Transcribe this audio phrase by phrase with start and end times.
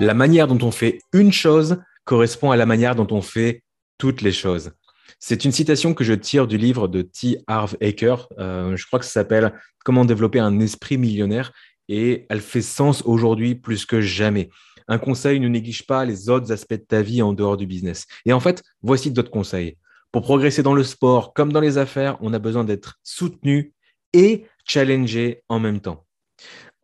[0.00, 3.62] La manière dont on fait une chose correspond à la manière dont on fait
[3.96, 4.72] toutes les choses.
[5.20, 7.38] C'est une citation que je tire du livre de T.
[7.46, 8.28] Harv Eker.
[8.38, 9.52] Euh, je crois que ça s'appelle
[9.84, 11.52] Comment développer un esprit millionnaire
[11.88, 14.50] et elle fait sens aujourd'hui plus que jamais.
[14.88, 18.06] Un conseil ne néglige pas les autres aspects de ta vie en dehors du business.
[18.26, 19.76] Et en fait, voici d'autres conseils.
[20.10, 23.72] Pour progresser dans le sport comme dans les affaires, on a besoin d'être soutenu
[24.12, 26.03] et challengé en même temps.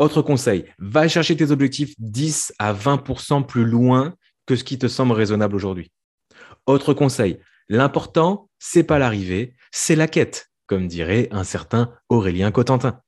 [0.00, 4.14] Autre conseil, va chercher tes objectifs 10 à 20% plus loin
[4.46, 5.92] que ce qui te semble raisonnable aujourd'hui.
[6.64, 13.02] Autre conseil, l'important, c'est pas l'arrivée, c'est la quête, comme dirait un certain Aurélien Cotentin.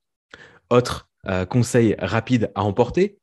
[0.68, 3.18] Autre euh, conseil rapide à emporter,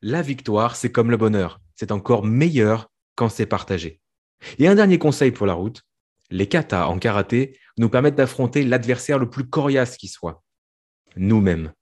[0.00, 4.00] la victoire, c'est comme le bonheur, c'est encore meilleur quand c'est partagé.
[4.60, 5.82] Et un dernier conseil pour la route,
[6.30, 10.44] les katas en karaté nous permettent d'affronter l'adversaire le plus coriace qui soit,
[11.16, 11.72] nous-mêmes.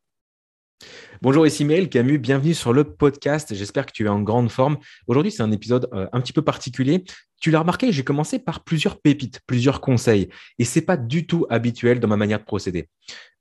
[1.22, 3.54] Bonjour, ici Maël Camus, bienvenue sur le podcast.
[3.54, 4.76] J'espère que tu es en grande forme.
[5.06, 7.04] Aujourd'hui, c'est un épisode euh, un petit peu particulier.
[7.40, 10.28] Tu l'as remarqué, j'ai commencé par plusieurs pépites, plusieurs conseils,
[10.58, 12.88] et c'est pas du tout habituel dans ma manière de procéder.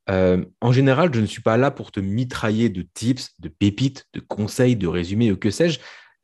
[0.10, 4.06] Euh, en général, je ne suis pas là pour te mitrailler de tips, de pépites,
[4.14, 5.80] de conseils, de résumés ou que sais-je.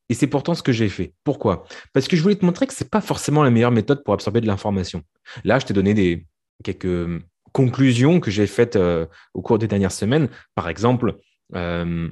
[0.08, 1.14] Et c'est pourtant ce que j'ai fait.
[1.24, 1.66] Pourquoi?
[1.94, 4.14] Parce que je voulais te montrer que ce n'est pas forcément la meilleure méthode pour
[4.14, 5.04] absorber de l'information.
[5.44, 6.28] Là, je t'ai donné des,
[6.64, 10.30] quelques conclusions que j'ai faites euh, au cours des dernières semaines.
[10.56, 11.18] Par exemple,
[11.56, 12.10] euh,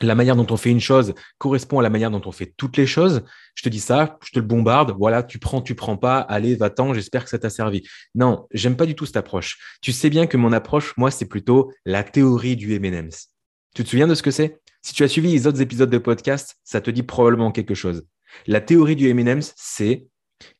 [0.00, 2.76] la manière dont on fait une chose correspond à la manière dont on fait toutes
[2.76, 3.22] les choses.
[3.54, 4.94] Je te dis ça, je te le bombarde.
[4.98, 6.18] Voilà, tu prends, tu prends pas.
[6.18, 6.94] Allez, va-t'en.
[6.94, 7.86] J'espère que ça t'a servi.
[8.14, 9.58] Non, j'aime pas du tout cette approche.
[9.80, 13.28] Tu sais bien que mon approche, moi, c'est plutôt la théorie du M&M's.
[13.74, 14.60] Tu te souviens de ce que c'est?
[14.82, 18.04] Si tu as suivi les autres épisodes de podcast, ça te dit probablement quelque chose.
[18.46, 20.06] La théorie du M&M's, c'est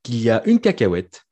[0.02, 1.24] qu'il y a une cacahuète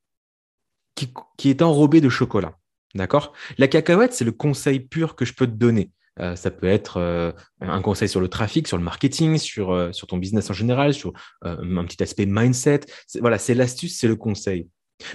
[0.96, 2.58] qui, qui est enrobée de chocolat.
[2.94, 3.32] D'accord?
[3.58, 5.92] La cacahuète, c'est le conseil pur que je peux te donner.
[6.20, 9.92] Euh, ça peut être euh, un conseil sur le trafic, sur le marketing, sur, euh,
[9.92, 12.80] sur ton business en général, sur un petit aspect mindset.
[13.20, 14.68] Voilà, c'est l'astuce, c'est le conseil.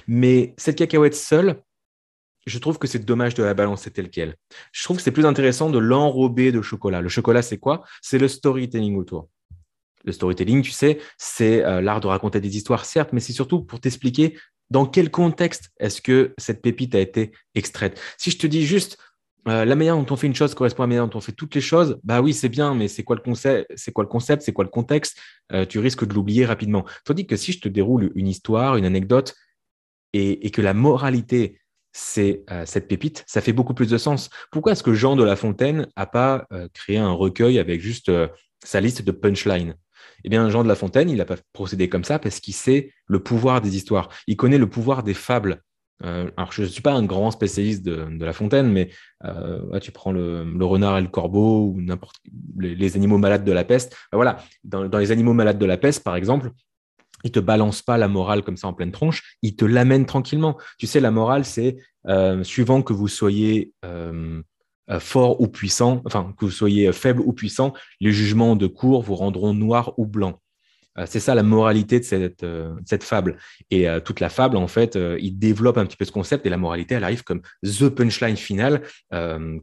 [0.07, 1.61] Mais cette cacahuète seule,
[2.45, 4.35] je trouve que c'est dommage de la balancer telle qu'elle.
[4.71, 7.01] Je trouve que c'est plus intéressant de l'enrober de chocolat.
[7.01, 7.83] Le chocolat, c'est quoi?
[8.01, 9.29] C'est le storytelling autour.
[10.03, 13.79] Le storytelling, tu sais, c'est l'art de raconter des histoires, certes, mais c'est surtout pour
[13.79, 14.37] t'expliquer
[14.69, 17.99] dans quel contexte est-ce que cette pépite a été extraite.
[18.17, 18.97] Si je te dis juste,
[19.47, 21.31] euh, la manière dont on fait une chose correspond à la manière dont on fait
[21.31, 21.99] toutes les choses.
[22.03, 23.91] Bah oui, c'est bien, mais c'est quoi le concept C'est
[24.53, 25.19] quoi le contexte?
[25.51, 26.85] Euh, Tu risques de l'oublier rapidement.
[27.03, 29.35] Tandis que si je te déroule une histoire, une anecdote,
[30.13, 31.59] et, que la moralité
[31.91, 34.29] c'est euh, cette pépite, ça fait beaucoup plus de sens.
[34.51, 38.11] Pourquoi est-ce que Jean de La Fontaine a pas créé un recueil avec juste
[38.63, 39.75] sa liste de punchlines?
[40.23, 42.91] Eh bien, Jean de La Fontaine, il n'a pas procédé comme ça parce qu'il sait
[43.07, 44.09] le pouvoir des histoires.
[44.27, 45.61] Il connaît le pouvoir des fables.
[46.03, 48.89] Euh, alors, je ne suis pas un grand spécialiste de, La Fontaine, mais
[49.23, 52.17] euh, tu prends le, renard et le corbeau ou n'importe
[52.57, 53.95] les, animaux malades de la peste.
[54.11, 56.51] Ben voilà, dans, les animaux malades de la peste, par exemple,
[57.23, 60.57] il te balance pas la morale comme ça en pleine tronche, il te l'amène tranquillement.
[60.77, 63.73] Tu sais, la morale, c'est euh, suivant que vous soyez
[64.99, 69.15] fort ou puissant, enfin que vous soyez faible ou puissant, les jugements de cour vous
[69.15, 70.39] rendront noir ou blanc.
[70.97, 73.37] Euh, c'est ça la moralité de cette, euh, fable.
[73.71, 76.49] Et euh, toute la fable, en fait, il développe un petit peu ce concept et
[76.49, 78.81] la moralité, elle arrive comme the punchline finale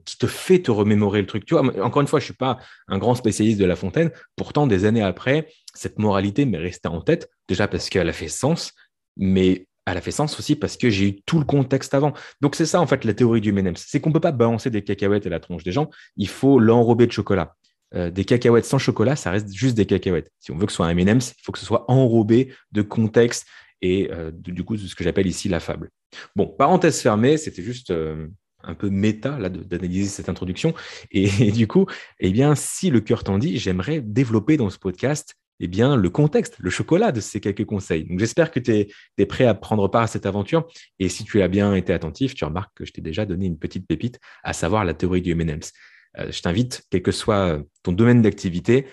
[0.05, 1.45] qui te fait te remémorer le truc.
[1.45, 4.11] Tu vois, encore une fois, je suis pas un grand spécialiste de La Fontaine.
[4.37, 8.29] Pourtant, des années après, cette moralité m'est restée en tête, déjà parce qu'elle a fait
[8.29, 8.73] sens,
[9.17, 12.13] mais elle a fait sens aussi parce que j'ai eu tout le contexte avant.
[12.41, 14.83] Donc c'est ça en fait la théorie du Menems, c'est qu'on peut pas balancer des
[14.83, 17.57] cacahuètes à la tronche des gens, il faut l'enrober de chocolat.
[17.95, 20.31] Euh, des cacahuètes sans chocolat, ça reste juste des cacahuètes.
[20.41, 22.83] Si on veut que ce soit un M&M's, il faut que ce soit enrobé de
[22.83, 23.47] contexte
[23.83, 25.91] et euh, du coup de ce que j'appelle ici la fable.
[26.37, 28.29] Bon, parenthèse fermée, c'était juste euh,
[28.63, 30.73] un peu méta là d'analyser cette introduction.
[31.11, 31.87] Et, du coup,
[32.21, 36.11] eh bien, si le cœur t'en dit, j'aimerais développer dans ce podcast eh bien, le
[36.11, 38.05] contexte, le chocolat de ces quelques conseils.
[38.05, 38.89] Donc, j'espère que tu
[39.19, 40.67] es, prêt à prendre part à cette aventure.
[40.99, 43.59] Et si tu as bien été attentif, tu remarques que je t'ai déjà donné une
[43.59, 45.73] petite pépite, à savoir la théorie du M&M's.
[46.19, 48.87] Euh, je t'invite, quel que soit ton domaine d'activité,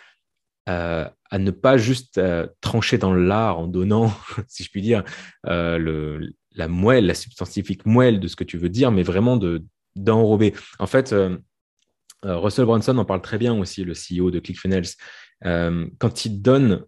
[0.67, 4.13] euh, à ne pas juste euh, trancher dans l'art en donnant,
[4.47, 5.03] si je puis dire,
[5.43, 9.63] la moelle, la substantifique moelle de ce que tu veux dire, mais vraiment de
[9.95, 10.53] d'enrober.
[10.77, 11.13] En fait,
[12.23, 14.87] Russell Brunson en parle très bien aussi, le CEO de ClickFunnels.
[15.43, 16.85] quand il donne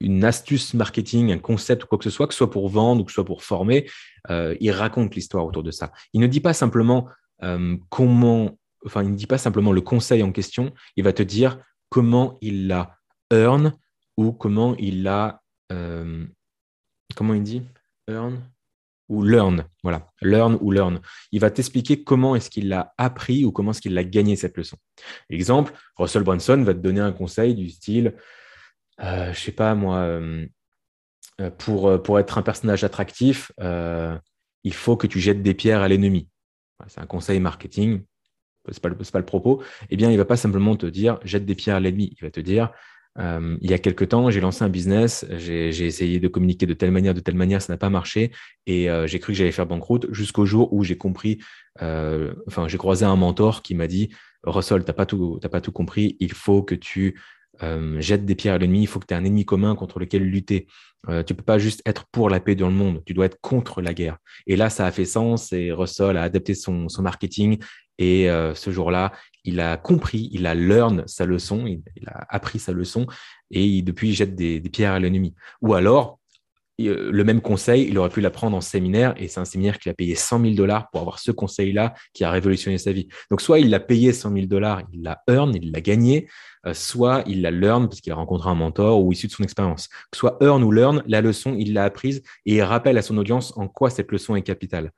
[0.00, 3.02] une astuce marketing, un concept ou quoi que ce soit, que ce soit pour vendre
[3.02, 3.88] ou que ce soit pour former,
[4.28, 5.92] il raconte l'histoire autour de ça.
[6.12, 7.08] Il ne dit pas simplement
[7.90, 11.58] comment enfin, il ne dit pas simplement le conseil en question, il va te dire
[11.88, 12.96] comment il l'a
[13.32, 13.72] earn
[14.16, 15.42] ou comment il l'a,
[15.72, 16.26] euh,
[17.16, 17.62] comment il dit?
[18.08, 18.40] Earn
[19.08, 21.00] ou learn, voilà, learn ou learn.
[21.32, 24.56] Il va t'expliquer comment est-ce qu'il l'a appris ou comment est-ce qu'il a gagné cette
[24.56, 24.76] leçon.
[25.30, 28.14] Exemple, Russell Brunson va te donner un conseil du style
[29.00, 30.20] je sais pas moi,
[31.58, 36.28] pour, pour être un personnage attractif, il faut que tu jettes des pierres à l'ennemi.
[36.86, 38.02] C'est un conseil marketing,
[38.68, 39.62] ce n'est pas, pas, le propos.
[39.90, 42.14] Eh bien, il va pas simplement te dire jette des pierres à l'ennemi.
[42.18, 42.70] Il va te dire
[43.18, 46.74] euh, il y a quelques temps, j'ai lancé un business, j'ai essayé de communiquer de
[46.74, 48.30] telle manière, de telle manière, ça n'a pas marché,
[48.66, 51.38] et euh, j'ai cru que j'allais faire banqueroute jusqu'au jour où j'ai compris,
[51.82, 54.10] euh, enfin, j'ai croisé un mentor qui m'a dit
[54.44, 57.20] Russell, tu n'as pas, tout, pas tout compris, il faut que tu
[57.98, 60.22] jettes des pierres à l'ennemi, il faut que tu aies un ennemi commun contre lequel
[60.22, 60.66] lutter.
[61.26, 63.82] tu peux pas juste être pour la paix dans le monde, tu dois être contre
[63.82, 64.16] la guerre.
[64.46, 67.58] Et là, ça a fait sens et Russell a adapté son, son marketing.
[68.00, 69.12] Et ce jour-là,
[69.44, 73.06] il a compris, il a learn sa leçon, il, a appris sa leçon
[73.50, 75.34] et depuis, il jette des, pierres à l'ennemi.
[75.62, 76.18] Ou alors,
[76.80, 79.88] euh, le même conseil, il aurait pu l'apprendre en séminaire et c'est un séminaire qui
[79.88, 83.08] a payé 100 000 dollars pour avoir ce conseil-là qui a révolutionné sa vie.
[83.30, 86.28] Donc, soit il l'a payé 100 000 dollars, il l'a earn, il l'a gagné,
[86.66, 89.42] euh, soit il l'a learn parce qu'il a rencontré un mentor ou issu de son
[89.42, 89.88] expérience.
[90.14, 93.56] soit earn ou learn, la leçon, il l'a apprise et il rappelle à son audience
[93.56, 94.90] en quoi cette leçon est capitale.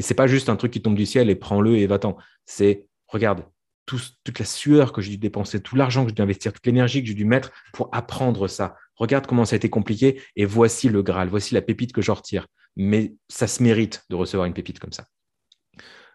[0.00, 2.16] C'est pas juste un truc qui tombe du ciel et prends-le et va-t'en.
[2.44, 3.44] C'est regarde,
[3.86, 7.02] toute la sueur que j'ai dû dépenser, tout l'argent que j'ai dû investir, toute l'énergie
[7.02, 8.76] que j'ai dû mettre pour apprendre ça.
[8.96, 12.14] Regarde comment ça a été compliqué et voici le Graal, voici la pépite que j'en
[12.14, 12.46] retire.
[12.76, 15.06] Mais ça se mérite de recevoir une pépite comme ça.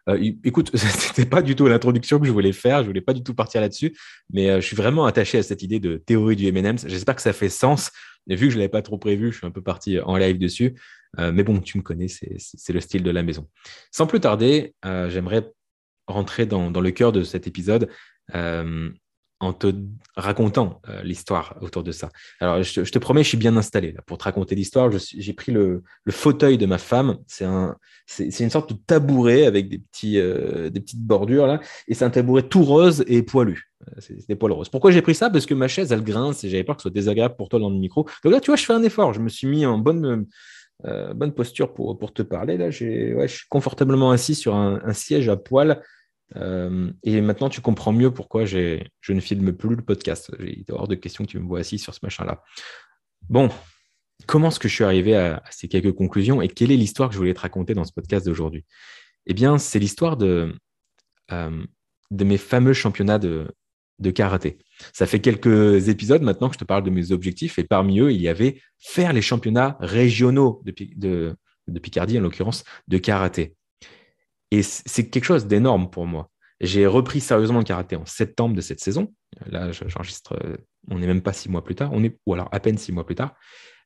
[0.09, 3.13] Euh, écoute, ce n'était pas du tout l'introduction que je voulais faire, je voulais pas
[3.13, 3.97] du tout partir là-dessus,
[4.31, 6.85] mais euh, je suis vraiment attaché à cette idée de théorie du M&M's.
[6.87, 7.91] J'espère que ça fait sens.
[8.27, 10.75] Vu que je l'avais pas trop prévu, je suis un peu parti en live dessus.
[11.19, 13.47] Euh, mais bon, tu me connais, c'est le style de la maison.
[13.91, 15.49] Sans plus tarder, j'aimerais
[16.07, 17.89] rentrer dans, le cœur de cet épisode
[18.35, 18.89] euh,
[19.39, 19.71] en te
[20.15, 22.09] racontant euh, l'histoire autour de ça.
[22.39, 24.89] Alors, je te, promets, je suis bien installé pour te raconter l'histoire.
[24.91, 27.17] J'ai pris le, fauteuil de ma femme.
[27.27, 27.77] C'est un,
[28.19, 32.09] une sorte de tabouret avec des, petits, euh, des petites bordures là, et c'est un
[32.09, 33.69] tabouret tout rose et poilu.
[33.99, 34.69] C'est des poils roses.
[34.69, 35.29] Pourquoi j'ai pris ça?
[35.29, 37.59] Parce que ma chaise, elle grince et j'avais peur que ce soit désagréable pour toi
[37.59, 38.07] dans le micro.
[38.23, 39.13] Donc là, tu vois, je fais un effort.
[39.13, 40.25] Je me suis mis en bonne,
[41.13, 42.57] bonne posture pour, pour te parler.
[42.57, 45.79] Là, je suis confortablement assis sur un, un siège à poils
[46.35, 50.31] euh, et maintenant, tu comprends mieux pourquoi je ne filme plus le podcast.
[50.39, 52.43] Il est hors de question que tu me vois assis sur ce machin-là.
[53.29, 53.49] Bon,
[54.25, 57.13] comment est-ce que je suis arrivé à, ces quelques conclusions et quelle est l'histoire que
[57.13, 58.65] je voulais te raconter dans ce podcast d'aujourd'hui?
[59.25, 60.53] Eh bien, c'est l'histoire de,
[61.31, 61.65] euh,
[62.11, 63.47] mes fameux championnats de,
[64.13, 64.59] karaté.
[64.93, 68.11] Ça fait quelques épisodes maintenant que je te parle de mes objectifs et parmi eux,
[68.11, 73.57] il y avait faire les championnats régionaux de Picardie, en l'occurrence, de karaté.
[74.51, 76.29] Et c'est quelque chose d'énorme pour moi.
[76.59, 79.13] J'ai repris sérieusement le karaté en septembre de cette saison.
[79.45, 80.57] Là, j'enregistre, euh,
[80.89, 82.91] on n'est même pas six mois plus tard, on est, ou alors à peine six
[82.91, 83.35] mois plus tard.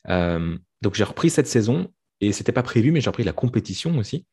[0.10, 1.92] Euh, donc j'ai repris cette saison
[2.22, 4.26] et c'était pas prévu, mais j'ai repris la compétition aussi.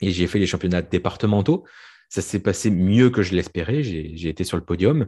[0.00, 1.64] Et j'ai fait les championnats départementaux.
[2.08, 3.82] Ça s'est passé mieux que je l'espérais.
[3.82, 5.06] J'ai été sur le podium.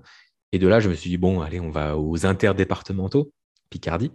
[0.53, 3.33] Et de là, je me suis dit, bon, allez, on va aux interdépartementaux,
[3.71, 4.13] Picardie,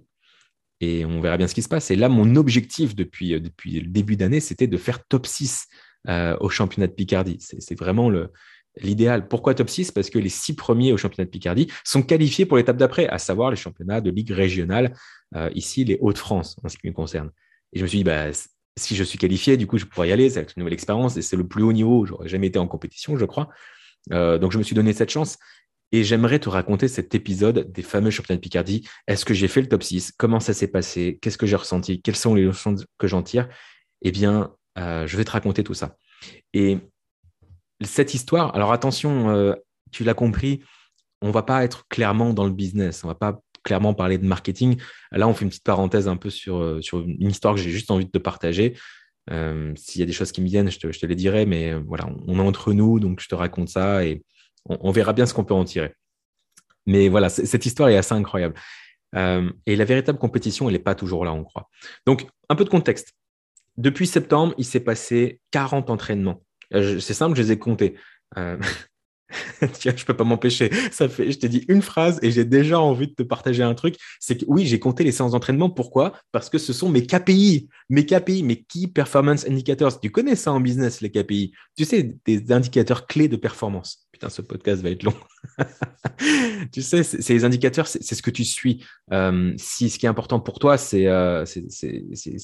[0.80, 1.92] et on verra bien ce qui se passe.
[1.92, 5.68] Et là, mon objectif depuis, euh, depuis le début d'année, c'était de faire top 6
[6.10, 7.38] euh, au championnat de Picardie.
[7.40, 8.12] C'est vraiment
[8.82, 9.28] l'idéal.
[9.28, 12.58] Pourquoi top 6 Parce que les six premiers au championnat de Picardie sont qualifiés pour
[12.58, 14.94] l'étape d'après, à savoir les championnats de ligue régionale,
[15.36, 17.32] euh, ici les Hauts-de-France, en ce qui me concerne.
[17.74, 18.28] Et je me suis dit, bah,
[18.78, 21.22] si je suis qualifié, du coup, je pourrais y aller, c'est une nouvelle expérience et
[21.22, 22.06] c'est le plus haut niveau.
[22.06, 23.50] J'aurais jamais été en compétition, je crois.
[24.12, 25.38] Euh, donc, je me suis donné cette chance.
[25.92, 28.88] Et j'aimerais te raconter cet épisode des fameux championnats de Picardie.
[29.08, 31.18] Est-ce que j'ai fait le top 6 Comment ça s'est passé?
[31.20, 32.00] Qu'est-ce que j'ai ressenti?
[32.02, 33.50] Quelles sont les leçons que j'en tire?
[34.04, 35.98] Eh bien, euh, je vais te raconter tout ça.
[36.54, 36.78] Et
[37.84, 39.54] cette histoire, alors attention, euh,
[39.92, 40.62] tu l'as compris,
[41.22, 44.80] on va pas être clairement dans le business, on va pas clairement parler de marketing.
[45.12, 47.92] Là, on fait une petite parenthèse un peu sur, euh, une histoire que j'ai juste
[47.92, 48.78] envie de te partager.
[49.76, 52.40] S'il y a des choses qui me viennent, je te les dirai, mais voilà, on
[52.40, 54.24] est entre nous, donc je te raconte ça et
[54.66, 55.94] on, verra bien ce qu'on peut en tirer.
[56.88, 58.56] Mais voilà, cette histoire est assez incroyable.
[59.14, 61.70] et la véritable compétition, elle n'est pas toujours là, on croit.
[62.08, 63.14] Donc, un peu de contexte.
[63.78, 66.44] Depuis septembre, il s'est passé 40 entraînements.
[66.74, 67.96] Euh, c'est simple, je les ai comptés.
[68.38, 68.58] Euh...
[69.74, 70.70] Tiens, je peux pas m'empêcher.
[70.92, 73.76] Ça fait, je t'ai dit une phrase et j'ai déjà envie de te partager un
[73.76, 73.96] truc.
[74.20, 75.70] C'est que oui, j'ai compté les séances d'entraînement.
[75.70, 76.14] Pourquoi?
[76.32, 80.00] Parce que ce sont mes KPI, mes KPI, mes Key Performance Indicators.
[80.00, 81.54] Tu connais ça en business, les KPI.
[81.78, 84.08] Tu sais, des indicateurs clés de performance.
[84.12, 85.14] Putain, ce podcast va être long.
[86.72, 88.84] tu sais, c'est les indicateurs, c'est ce que tu suis.
[89.14, 91.46] Euh, si ce qui est important pour toi, c'est euh,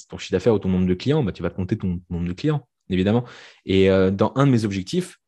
[0.10, 2.34] ton chiffre d'affaires ou ton nombre de clients, bah, tu vas compter ton nombre de
[2.34, 3.26] clients, évidemment.
[3.66, 5.20] Et euh, dans un de mes objectifs,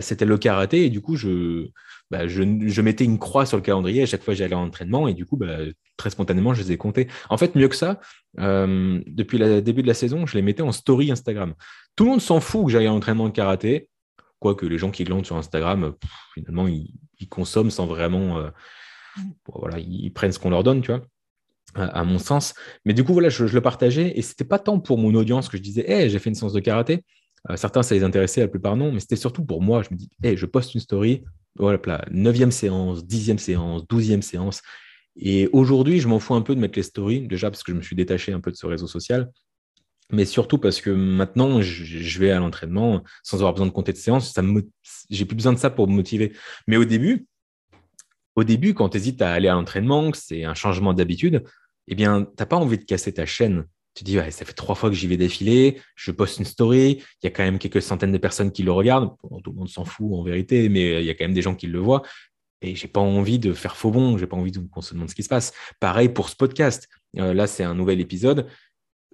[0.00, 1.68] c'était le karaté, et du coup, je,
[2.10, 4.64] bah, je, je, mettais une croix sur le calendrier à chaque fois que j'allais en
[4.64, 5.58] entraînement, et du coup, bah,
[5.96, 7.08] très spontanément, je les ai comptés.
[7.30, 8.00] En fait, mieux que ça,
[8.36, 11.54] depuis le début de la saison, je les mettais en story Instagram.
[11.96, 13.88] Tout le monde s'en fout que j'aille en entraînement de karaté,
[14.38, 15.94] quoique les gens qui glandent sur Instagram,
[16.34, 18.50] finalement, ils, consomment sans vraiment, euh,
[19.46, 21.02] voilà, ils prennent ce qu'on leur donne, tu vois
[21.76, 22.54] à, mon sens.
[22.84, 25.56] Mais du coup, voilà, je, le partageais et c'était pas tant pour mon audience que
[25.56, 27.04] je disais, hey, j'ai fait une séance de karaté.
[27.50, 29.82] Euh, certains, ça les intéressait, la plupart non, mais c'était surtout pour moi.
[29.82, 31.24] Je me dis, hey, je poste une story,
[31.58, 31.78] voilà,
[32.10, 34.62] 9e séance, 10e séance, 12e séance.
[35.16, 37.76] Et aujourd'hui, je m'en fous un peu de mettre les stories, déjà parce que je
[37.76, 39.30] me suis détaché un peu de ce réseau social,
[40.10, 43.96] mais surtout parce que maintenant, je, vais à l'entraînement sans avoir besoin de compter de
[43.96, 44.32] séance.
[44.32, 44.68] Ça me,
[45.10, 46.32] j'ai plus besoin de ça pour me motiver.
[46.66, 47.26] Mais au début,
[48.36, 51.42] au début, quand tu hésites à aller à l'entraînement, c'est un changement d'habitude,
[51.88, 53.64] eh bien, tu n'as pas envie de casser ta chaîne.
[53.96, 57.24] Tu dis, ça fait trois fois que j'y vais défiler, je poste une story, il
[57.24, 59.16] y a quand même quelques centaines de personnes qui le regardent.
[59.42, 61.54] tout le monde s'en fout en vérité, mais il y a quand même des gens
[61.54, 62.02] qui le voient.
[62.62, 65.14] Et j'ai pas envie de faire faux bon, j'ai pas envie qu'on se demande ce
[65.14, 65.52] qui se passe.
[65.80, 66.88] Pareil pour ce podcast.
[67.18, 68.46] Euh, là, c'est un nouvel épisode.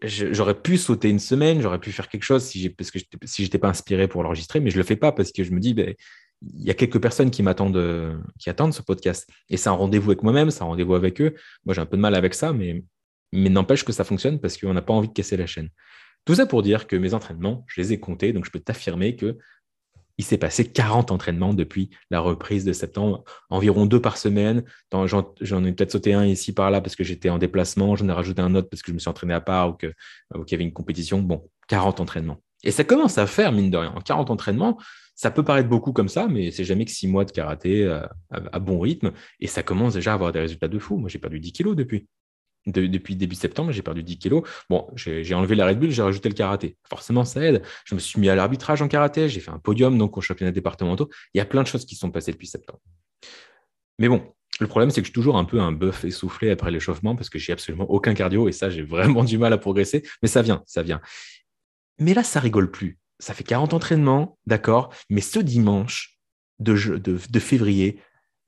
[0.03, 3.59] J'aurais pu sauter une semaine, j'aurais pu faire quelque chose si parce que si j'étais
[3.59, 5.95] pas inspiré pour l'enregistrer, mais je le fais pas parce que je me dis, ben,
[6.41, 9.29] il y a quelques personnes qui m'attendent, euh, qui attendent ce podcast.
[9.49, 11.35] Et c'est un rendez-vous avec moi-même, c'est un rendez-vous avec eux.
[11.65, 12.83] Moi, j'ai un peu de mal avec ça, mais,
[13.33, 15.69] mais n'empêche que ça fonctionne parce qu'on n'a pas envie de casser la chaîne.
[16.25, 19.17] Tout ça pour dire que mes entraînements, je les ai comptés, donc je peux t'affirmer
[19.17, 19.39] que
[20.19, 24.63] il s'est passé 40 entraînements depuis la reprise de septembre, environ deux par semaine.
[24.93, 28.13] J'en ai peut-être sauté un ici par là parce que j'étais en déplacement, j'en ai
[28.13, 29.93] rajouté un autre parce que je me suis entraîné à part ou qu'il
[30.51, 31.21] y avait une compétition.
[31.21, 32.43] Bon, 40 entraînements.
[32.63, 33.95] Et ça commence à faire, mine de rien.
[34.05, 34.79] 40 entraînements,
[35.15, 38.07] ça peut paraître beaucoup comme ça, mais c'est jamais que six mois de karaté euh,
[38.31, 39.13] à, bon rythme.
[39.41, 40.97] Et ça commence déjà à avoir des résultats de fou.
[40.99, 42.07] Moi, j'ai perdu 10 kilos depuis.
[42.67, 44.43] Depuis début septembre, j'ai perdu 10 kilos.
[44.71, 46.77] Bon, j'ai enlevé la Red Bull, j'ai rajouté le karaté.
[46.89, 47.63] Forcément, ça aide.
[47.85, 50.53] Je me suis mis à l'arbitrage en karaté, j'ai fait un podium donc au championnat
[50.53, 51.11] départementaux.
[51.35, 52.81] Il y a plein de choses qui sont passées depuis septembre.
[53.99, 54.23] Mais bon,
[54.61, 57.31] le problème, c'est que je suis toujours un peu un bœuf essoufflé après l'échauffement parce
[57.31, 60.03] que j'ai absolument aucun cardio et ça, j'ai vraiment du mal à progresser.
[60.23, 61.01] Mais ça vient, ça vient.
[61.99, 66.19] Mais là, ça rigole plus ça fait 40 entraînements, d'accord, mais ce dimanche
[66.59, 66.75] de,
[67.39, 68.01] février,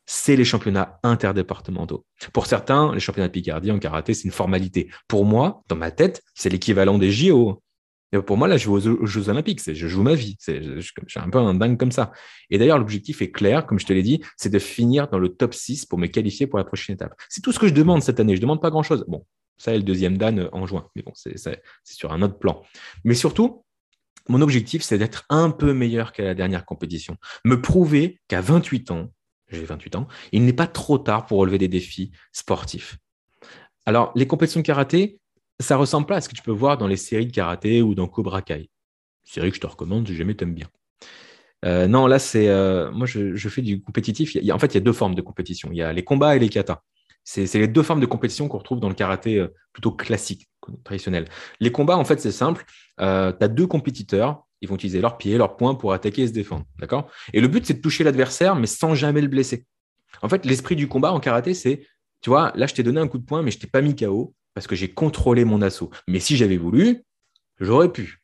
[0.07, 2.05] c'est les championnats interdépartementaux.
[2.33, 4.91] Pour certains, les championnats de Picardie en karaté, c'est une formalité.
[5.09, 7.63] Pour moi, dans ma tête, c'est l'équivalent des JO.
[8.13, 10.37] Et pour moi, là, je vais aux, Jeux Olympiques, je joue ma vie.
[10.47, 12.13] Je, suis un peu un dingue comme ça.
[12.51, 15.31] Et d'ailleurs, l'objectif est clair, comme je te l'ai dit, c'est de finir dans le
[15.31, 17.15] top 6 pour me qualifier pour la prochaine étape.
[17.29, 18.35] C'est tout ce que je demande cette année.
[18.35, 19.05] Je ne demande pas grand-chose.
[19.09, 19.25] Bon,
[19.57, 21.37] ça est le deuxième Dan en juin, mais bon, c'est
[21.85, 22.63] sur un autre plan.
[23.05, 23.65] Mais surtout,
[24.29, 27.17] mon objectif, c'est d'être un peu meilleur qu'à la dernière compétition.
[27.45, 29.11] Me prouver qu'à 28 ans,
[29.49, 32.99] j'ai 28 ans, il n'est pas trop tard pour relever des défis sportifs.
[33.87, 35.19] Alors, les compétitions de karaté,
[35.61, 37.95] ça ressemble pas à ce que tu peux voir dans les séries de karaté ou
[37.95, 38.71] dans Cobra Kai.
[39.25, 40.69] Série que je te recommande si jamais t'aimes bien.
[41.65, 42.49] Euh, non, là, c'est.
[42.49, 44.37] Euh, moi, je, fais du compétitif.
[44.37, 45.71] en fait, il y a deux formes de compétition.
[45.73, 46.83] Il y a les combats et les katas.
[47.25, 50.47] C'est les deux formes de compétition qu'on retrouve dans le karaté euh, plutôt classique,
[50.85, 51.27] traditionnel.
[51.59, 52.65] Les combats, en fait, c'est simple.
[53.01, 56.27] Euh, tu as deux compétiteurs, ils vont utiliser leurs pieds, leurs poings pour attaquer et
[56.27, 56.65] se défendre.
[56.79, 57.11] D'accord?
[57.33, 59.67] Et le but, c'est de toucher l'adversaire, mais sans jamais le blesser.
[60.23, 61.87] En fait, l'esprit du combat en karaté, c'est,
[62.21, 63.95] tu vois, là, je t'ai donné un coup de poing, mais je t'ai pas mis
[63.95, 65.91] KO parce que j'ai contrôlé mon assaut.
[66.09, 67.03] Mais si j'avais voulu,
[67.61, 68.21] j'aurais pu.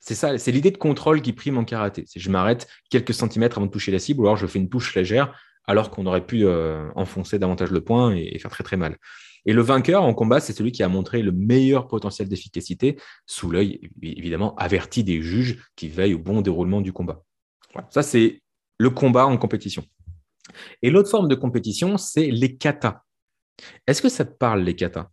[0.00, 2.04] C'est ça, c'est l'idée de contrôle qui prime en karaté.
[2.14, 4.94] Je m'arrête quelques centimètres avant de toucher la cible, ou alors je fais une touche
[4.94, 8.96] légère alors qu'on aurait pu euh, enfoncer davantage le point et, faire très très mal.
[9.46, 13.50] Et le vainqueur en combat, c'est celui qui a montré le meilleur potentiel d'efficacité sous
[13.50, 17.22] l'œil, évidemment, averti des juges qui veillent au bon déroulement du combat.
[17.90, 18.42] Ça, c'est
[18.78, 19.84] le combat en compétition.
[20.82, 23.02] Et l'autre forme de compétition, c'est les katas.
[23.86, 25.08] Est-ce que ça te parle, les katas?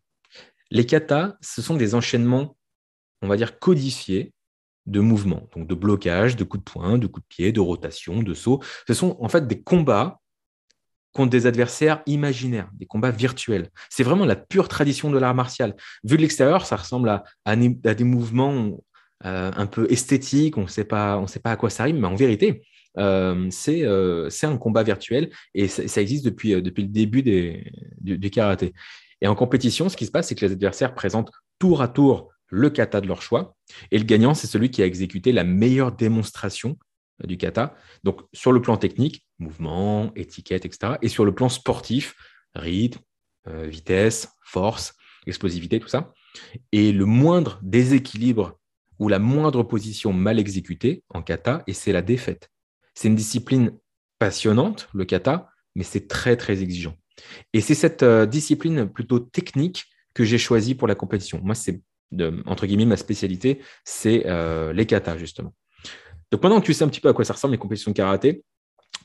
[0.72, 2.58] Les katas, ce sont des enchaînements,
[3.22, 4.34] on va dire, codifiés
[4.86, 8.22] de mouvements, donc de blocage, de coups de poing, de coups de pied, de rotation,
[8.22, 8.62] de saut.
[8.88, 10.20] Ce sont en fait des combats
[11.14, 13.70] contre des adversaires imaginaires, des combats virtuels.
[13.90, 15.76] C'est vraiment la pure tradition de l'art martial.
[16.04, 18.80] Vu de l'extérieur, ça ressemble à, des mouvements
[19.26, 22.64] euh, un peu esthétiques, on ne sait pas à quoi ça rime, mais en vérité,
[22.98, 28.74] euh, euh, c'est un combat virtuel et ça, existe depuis, le début des, du, karaté.
[29.22, 32.30] Et en compétition, ce qui se passe, c'est que les adversaires présentent tour à tour
[32.50, 33.56] le kata de leur choix
[33.92, 36.78] et le gagnant, c'est celui qui a exécuté la meilleure démonstration
[37.24, 37.76] du kata.
[38.04, 40.94] Donc, sur le plan technique, mouvement, étiquette, etc.
[41.02, 42.16] Et sur le plan sportif,
[42.56, 43.02] rythme,
[43.48, 44.94] euh, vitesse, force,
[45.28, 46.14] explosivité, tout ça.
[46.72, 48.60] Et le moindre déséquilibre
[49.00, 52.50] ou la moindre position mal exécutée en kata, et c'est la défaite.
[52.94, 53.78] C'est une discipline
[54.20, 56.96] passionnante, le kata, mais c'est très, très exigeant.
[57.54, 61.40] Et c'est cette euh, discipline plutôt technique que j'ai choisie pour la compétition.
[61.44, 61.82] Moi, c'est,
[62.46, 65.54] entre guillemets, ma spécialité, c'est euh, les katas, justement.
[66.34, 67.96] Donc maintenant que tu sais un petit peu à quoi ça ressemble les compétitions de
[67.96, 68.44] karaté,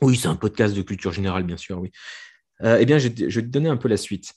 [0.00, 1.90] oui, c'est un podcast de culture générale, bien sûr, oui.
[2.62, 4.32] Euh, eh bien, je, vais te donner un peu la suite.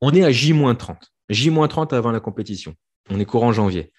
[0.00, 0.96] On est à J-30,
[1.28, 2.74] J-30 avant la compétition.
[3.10, 3.92] On est courant janvier.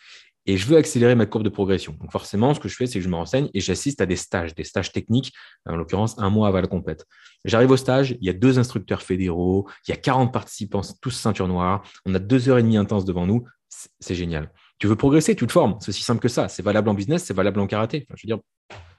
[0.46, 1.96] et je veux accélérer ma courbe de progression.
[2.02, 4.18] Donc forcément, ce que je fais, c'est que je me renseigne et j'assiste à des
[4.18, 5.32] stages, des stages techniques,
[5.66, 7.06] en l'occurrence un mois avant la compète.
[7.46, 11.12] J'arrive au stage, il y a deux instructeurs fédéraux, il y a 40 participants, tous
[11.12, 13.46] ceinture noire, on a deux heures et demie intenses devant nous,
[14.02, 14.52] c'est génial.
[14.84, 16.50] Tu veux progresser, tu te formes, c'est aussi simple que ça.
[16.50, 18.06] C'est valable en business, c'est valable en karaté.
[18.18, 18.44] je veux dire,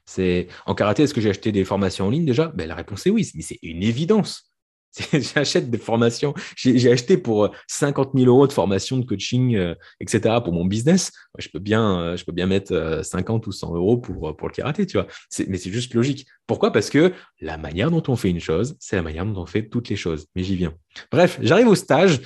[0.07, 2.47] c'est en karaté, est-ce que j'ai acheté des formations en ligne déjà?
[2.55, 4.54] Ben, La réponse est oui, mais c'est une évidence.
[5.13, 6.35] J'achète des formations.
[6.57, 10.37] J'ai acheté pour 50 000 euros de formation de coaching, euh, etc.
[10.43, 11.11] pour mon business.
[11.39, 14.49] Je peux bien, euh, je peux bien mettre 50 euh, ou 100 euros pour, pour
[14.49, 15.07] le karaté, tu vois.
[15.49, 16.27] Mais c'est juste logique.
[16.47, 16.73] Pourquoi?
[16.73, 19.69] Parce que la manière dont on fait une chose, c'est la manière dont on fait
[19.69, 20.27] toutes les choses.
[20.37, 20.75] Mais j'y viens.
[21.11, 22.21] Bref, j'arrive au stage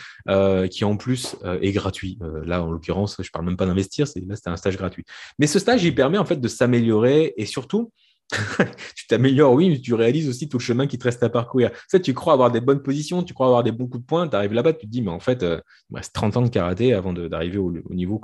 [0.70, 2.18] qui en plus est gratuit.
[2.44, 4.06] là, en l'occurrence, je parle même pas d'investir.
[4.26, 5.04] Là, c'était un stage gratuit.
[5.38, 7.92] Mais ce stage, il permet en fait de s'améliorer et surtout
[8.94, 11.70] tu t'améliores, oui, mais tu réalises aussi tout le chemin qui te reste à parcourir.
[11.88, 14.28] Ça, tu crois avoir des bonnes positions, tu crois avoir des bons coups de poing,
[14.28, 16.42] tu arrives là-bas, tu te dis, mais en fait, euh, il me reste 30 ans
[16.42, 18.20] de karaté avant d'arriver au, niveau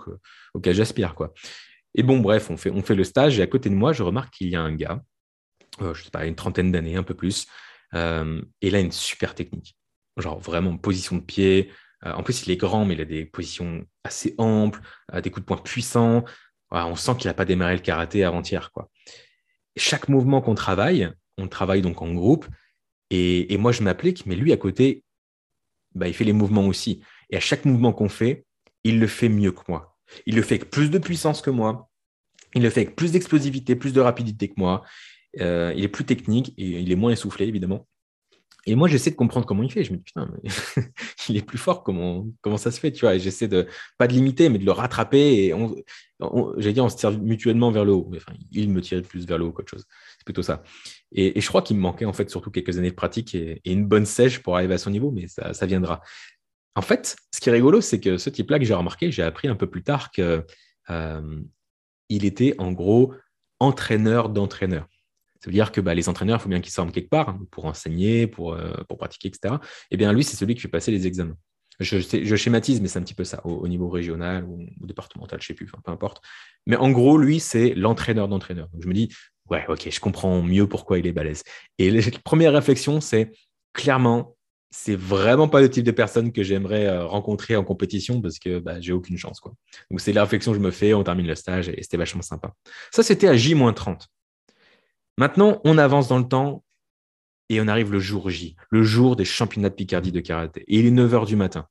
[0.52, 1.14] auquel j'aspire.
[1.14, 1.32] quoi.
[1.94, 4.02] Et bon, bref, on fait, on fait le stage et à côté de moi, je
[4.02, 5.02] remarque qu'il y a un gars,
[5.80, 7.46] euh, je sais pas, une trentaine d'années, un peu plus,
[7.94, 9.76] euh, et il a une super technique.
[10.18, 11.70] Genre vraiment position de pied.
[12.02, 14.80] en plus, il est grand, mais il a des positions assez amples,
[15.12, 16.25] des coups de poing puissants.
[16.70, 18.70] on sent qu'il n'a pas démarré le karaté avant-hier.
[18.70, 18.90] quoi
[19.76, 22.46] chaque mouvement qu'on travaille, on travaille donc en groupe,
[23.10, 25.04] et, moi je m'applique, mais lui à côté,
[25.94, 27.00] bah, il fait les mouvements aussi.
[27.30, 28.44] Et à chaque mouvement qu'on fait,
[28.82, 29.96] il le fait mieux que moi.
[30.26, 31.88] Il le fait avec plus de puissance que moi.
[32.54, 34.82] Il le fait avec plus d'explosivité, plus de rapidité que moi.
[35.40, 37.86] Euh, il est plus technique et il est moins essoufflé, évidemment.
[38.66, 39.85] Et moi, j'essaie de comprendre comment il fait.
[39.85, 40.30] Je me dis, putain,
[41.28, 43.14] il est plus fort, comment, comment ça se fait, tu vois?
[43.14, 43.66] Et j'essaie de,
[43.99, 45.44] pas de l'imiter, mais de le rattraper.
[45.44, 45.75] Et on,
[46.56, 48.11] dire, on se tire mutuellement vers le haut.
[48.16, 49.85] Enfin, il me tire plus vers le haut qu'autre chose.
[50.16, 50.62] C'est plutôt ça.
[51.12, 53.87] Et, je crois qu'il me manquait, en fait, surtout quelques années de pratique et, une
[53.87, 56.00] bonne sèche pour arriver à son niveau, mais ça, viendra.
[56.75, 59.49] En fait, ce qui est rigolo, c'est que ce type-là que j'ai remarqué, j'ai appris
[59.49, 60.42] un peu plus tard qu'il
[60.90, 61.40] euh,
[62.09, 63.14] était, en gros,
[63.61, 64.88] entraîneur d'entraîneur.
[65.44, 67.40] Ça veut dire que bah, les entraîneurs, il faut bien qu'ils sortent quelque part hein,
[67.50, 69.57] pour enseigner, pour, euh, pratiquer, etc.
[69.57, 69.59] Et
[69.90, 71.37] eh bien lui, c'est celui qui fait passer les examens.
[71.80, 72.00] Je,
[72.35, 75.54] schématise, mais c'est un petit peu ça, au, niveau régional ou, départemental, je ne sais
[75.54, 76.24] plus, peu importe.
[76.66, 78.70] Mais en gros, lui, c'est l'entraîneur d'entraîneur.
[78.72, 79.12] Donc je me dis,
[79.50, 81.42] ouais, ok, je comprends mieux pourquoi il est balèze.
[81.76, 83.30] Et la première réflexion, c'est
[83.74, 84.38] clairement,
[84.70, 88.61] c'est vraiment pas le type de personne que j'aimerais euh, rencontrer en compétition parce que
[88.61, 89.42] bah, j'ai aucune chance.
[89.90, 92.22] Donc c'est la réflexion que je me fais, on termine le stage et c'était vachement
[92.22, 92.54] sympa.
[92.92, 94.07] Ça, c'était à J-30.
[95.16, 96.64] Maintenant, on avance dans le temps
[97.48, 100.64] et on arrive le jour J, le jour des championnats de Picardie de karaté.
[100.66, 101.66] Et il est 9h du matin.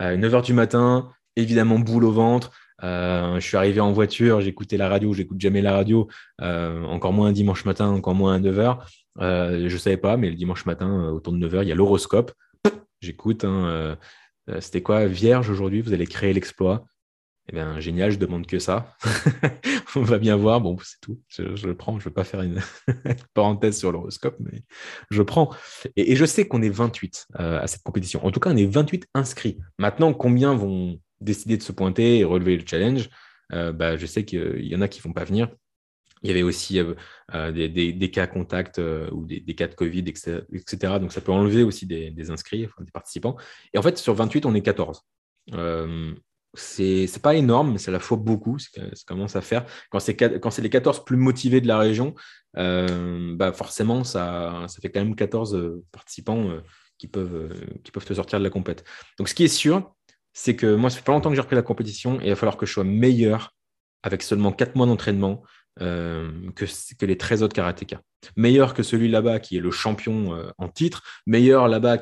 [0.00, 2.50] 9h euh, du matin, évidemment, boule au ventre.
[2.82, 6.08] Euh, je suis arrivé en voiture, j'écoutais la radio, j'écoute jamais la radio,
[6.40, 8.78] euh, encore moins un dimanche matin, encore moins à 9h.
[9.18, 12.32] je ne savais pas, mais le dimanche matin, autour de 9h, il y a l'horoscope.
[13.00, 13.44] J'écoute.
[13.44, 13.96] Hein,
[14.58, 16.84] c'était quoi Vierge aujourd'hui, vous allez créer l'exploit.
[17.54, 18.96] Eh génial, je demande que ça.
[19.96, 20.60] On va bien voir.
[20.62, 21.20] Bon, c'est tout.
[21.28, 21.92] Je, le prends.
[21.98, 22.60] Je ne veux pas faire une
[23.34, 24.62] parenthèse sur l'horoscope, mais
[25.10, 25.50] je prends.
[25.96, 28.24] Et, je sais qu'on est 28 euh, à cette compétition.
[28.24, 29.58] En tout cas, on est 28 inscrits.
[29.78, 33.10] Maintenant, combien vont décider de se pointer et relever le challenge?
[33.52, 35.50] Euh, bah, Je sais qu'il y en a qui ne vont pas venir.
[36.22, 41.12] Il y avait aussi euh, des, cas contact ou des, cas de Covid, etc., Donc,
[41.12, 43.36] ça peut enlever aussi des, inscrits, des participants.
[43.74, 45.02] Et en fait, sur 28, on est 14
[46.54, 48.58] c'est n'est pas énorme, mais c'est à la fois beaucoup.
[48.58, 49.64] Ça commence à faire.
[49.90, 52.14] Quand c'est les 14 plus motivés de la région,
[52.58, 56.60] euh, bah forcément, ça, ça fait quand même 14 euh, participants euh,
[56.98, 58.84] qui, peuvent, qui peuvent te sortir de la compète.
[59.18, 59.94] Donc, ce qui est sûr,
[60.32, 62.36] c'est que moi, ça fait pas longtemps que j'ai repris la compétition et il va
[62.36, 63.54] falloir que je sois meilleur
[64.02, 65.42] avec seulement 4 mois d'entraînement
[65.80, 66.66] euh, que,
[67.06, 68.00] les 13 autres karatékas.
[68.36, 71.98] Meilleur que celui là-bas qui est le champion euh, en titre, meilleur là-bas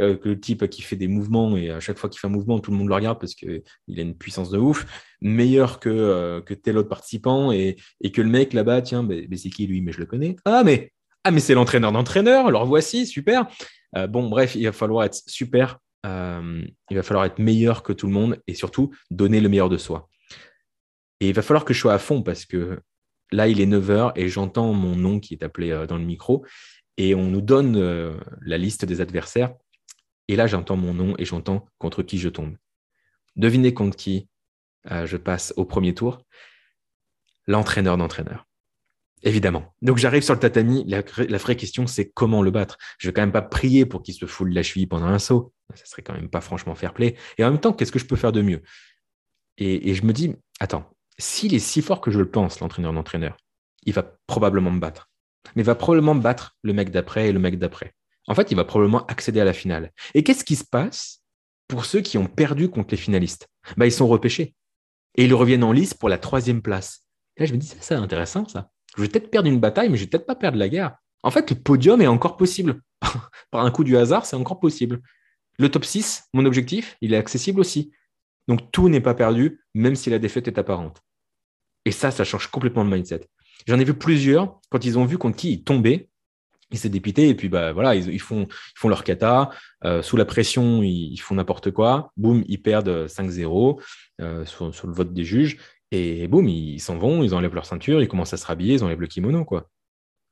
[0.00, 2.30] euh, que le type qui fait des mouvements et à chaque fois qu'il fait un
[2.30, 3.62] mouvement, tout le monde le regarde parce qu'il
[3.98, 4.86] a une puissance de ouf,
[5.20, 9.66] meilleur que, tel autre participant et, et que le mec là-bas, tiens, mais, c'est qui
[9.66, 9.82] lui?
[9.82, 10.36] Mais je le connais.
[10.46, 10.90] Ah, mais,
[11.24, 13.46] ah, mais c'est l'entraîneur d'entraîneur, alors voici, super.
[14.08, 18.14] bon, bref, il va falloir être super, il va falloir être meilleur que tout le
[18.14, 20.08] monde et surtout donner le meilleur de soi.
[21.20, 22.80] Et il va falloir que je sois à fond parce que
[23.32, 26.44] là, il est 9h et j'entends mon nom qui est appelé euh, dans le micro
[26.96, 29.54] et on nous donne euh, la liste des adversaires.
[30.28, 32.56] Et là, j'entends mon nom et j'entends contre qui je tombe.
[33.36, 34.28] Devinez contre qui
[34.90, 36.22] euh, je passe au premier tour
[37.46, 38.46] L'entraîneur d'entraîneur.
[39.22, 39.74] Évidemment.
[39.82, 40.84] Donc j'arrive sur le tatami.
[40.86, 41.02] La,
[41.38, 42.78] vraie question, c'est comment le battre.
[42.98, 45.52] Je vais quand même pas prier pour qu'il se foule la cheville pendant un saut.
[45.74, 47.16] Ça serait quand même pas franchement fair play.
[47.38, 48.62] Et en même temps, qu'est-ce que je peux faire de mieux?
[49.58, 50.90] Et, je me dis, attends,
[51.20, 53.36] s'il est si fort que je le pense, l'entraîneur d'entraîneur,
[53.84, 55.10] il va probablement me battre.
[55.54, 57.94] Mais il va probablement battre le mec d'après et le mec d'après.
[58.26, 59.92] En fait, il va probablement accéder à la finale.
[60.14, 61.22] Et qu'est-ce qui se passe
[61.68, 63.48] pour ceux qui ont perdu contre les finalistes?
[63.76, 64.54] Bah, Ils sont repêchés.
[65.16, 67.06] Et ils reviennent en lice pour la troisième place.
[67.36, 68.70] Et là, je me dis, c'est intéressant ça.
[68.96, 70.96] Je vais peut-être perdre une bataille, mais je vais peut-être pas perdre la guerre.
[71.22, 72.80] En fait, le podium est encore possible.
[73.50, 75.00] Par un coup du hasard, c'est encore possible.
[75.58, 77.92] Le top 6, mon objectif, il est accessible aussi.
[78.48, 81.02] Donc tout n'est pas perdu, même si la défaite est apparente.
[81.84, 83.26] Et ça, ça change complètement le mindset.
[83.66, 86.10] J'en ai vu plusieurs, quand ils ont vu contre qui ils tombaient,
[86.70, 89.50] ils s'est dépité et puis bah voilà ils, font ils font leur kata
[89.84, 93.82] euh, sous la pression ils, font n'importe quoi boum ils perdent 5-0
[94.20, 95.58] euh, sur, le vote des juges
[95.90, 98.84] et boum ils s'en vont ils enlèvent leur ceinture ils commencent à se rhabiller ils
[98.84, 99.68] enlèvent le kimono quoi.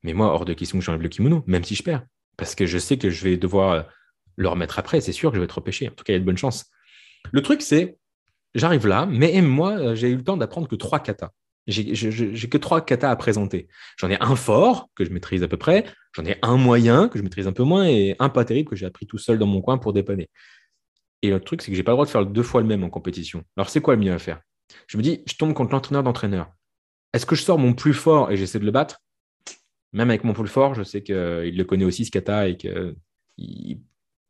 [0.05, 2.05] Mais moi hors de question que j'enlève le kimono même si je perds
[2.37, 3.83] parce que je sais que je vais devoir euh,
[4.37, 6.19] le remettre après c'est sûr que je vais être repêché en tout cas il y
[6.19, 6.67] a de bonnes chances.
[7.33, 7.99] Le truc c'est
[8.55, 11.33] j'arrive là mais moi j'ai eu le temps d'apprendre que trois katas
[11.69, 13.69] j'ai que trois katas à présenter.
[13.99, 17.19] J'en ai un fort, que je maîtrise à peu près, j'en ai un moyen, que
[17.19, 19.47] je maîtrise un peu moins, et un pas terrible, que j'ai appris tout seul dans
[19.47, 20.31] mon coin pour dépanner.
[21.23, 22.85] Et le truc, c'est que j'ai pas le droit de faire deux fois le même
[22.85, 23.45] en compétition.
[23.57, 24.41] Alors, c'est quoi le mieux à faire?
[24.87, 26.51] Je me dis, je tombe contre l'entraîneur d'entraîneur.
[27.13, 29.01] Est-ce que je sors mon plus fort et j'essaie de le battre?
[29.93, 31.15] Même avec mon plus fort, je sais qu'il
[31.57, 32.95] le connaît aussi, ce kata, et qu'il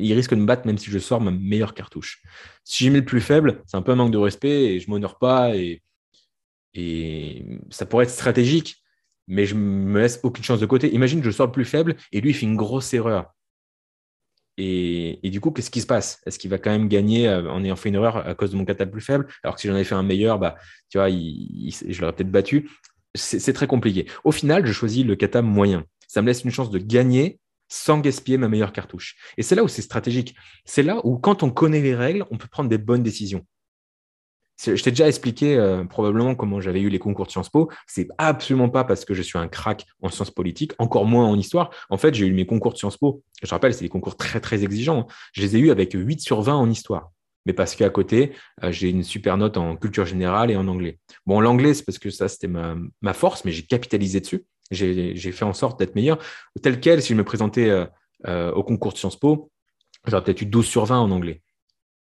[0.00, 2.22] il risque de me battre même si je sors ma meilleure cartouche.
[2.64, 4.88] Si j'ai mis le plus faible, c'est un peu un manque de respect et je
[4.88, 5.82] m'honore pas et
[6.74, 8.82] et ça pourrait être stratégique,
[9.26, 10.92] mais je me laisse aucune chance de côté.
[10.94, 13.34] Imagine je sors le plus faible et lui, fait une grosse erreur.
[14.60, 16.20] Et, du coup, qu'est-ce qui se passe?
[16.26, 18.56] Est-ce qu'il va quand même gagner euh, en ayant fait une erreur à cause de
[18.56, 19.28] mon kata plus faible?
[19.44, 20.56] Alors que si j'en avais fait un meilleur, bah,
[20.88, 22.68] tu vois, je l'aurais peut-être battu.
[23.14, 24.06] C'est très compliqué.
[24.24, 25.84] Au final, je choisis le kata moyen.
[26.08, 29.16] Ça me laisse une chance de gagner sans gaspiller ma meilleure cartouche.
[29.36, 30.34] Et c'est là où c'est stratégique.
[30.64, 33.46] C'est là où, quand on connaît les règles, on peut prendre des bonnes décisions.
[34.60, 37.70] Je t'ai déjà expliqué euh, probablement comment j'avais eu les concours de Sciences Po.
[37.86, 41.38] C'est absolument pas parce que je suis un crack en sciences politiques, encore moins en
[41.38, 41.70] histoire.
[41.90, 43.22] En fait, j'ai eu mes concours de Sciences Po.
[43.42, 45.06] Je rappelle, c'est des concours très très exigeants.
[45.32, 47.12] Je les ai eus avec 8 sur 20 en histoire.
[47.46, 48.32] Mais parce qu'à côté,
[48.64, 50.98] euh, j'ai une super note en culture générale et en anglais.
[51.24, 54.44] Bon, l'anglais, c'est parce que ça, c'était ma, ma, force, mais j'ai capitalisé dessus.
[54.70, 56.18] J'ai fait en sorte d'être meilleur.
[56.62, 57.70] Tel quel, si je me présentais
[58.26, 59.50] euh, au concours de Sciences Po,
[60.06, 61.42] j'aurais peut-être eu 12 sur 20 en anglais.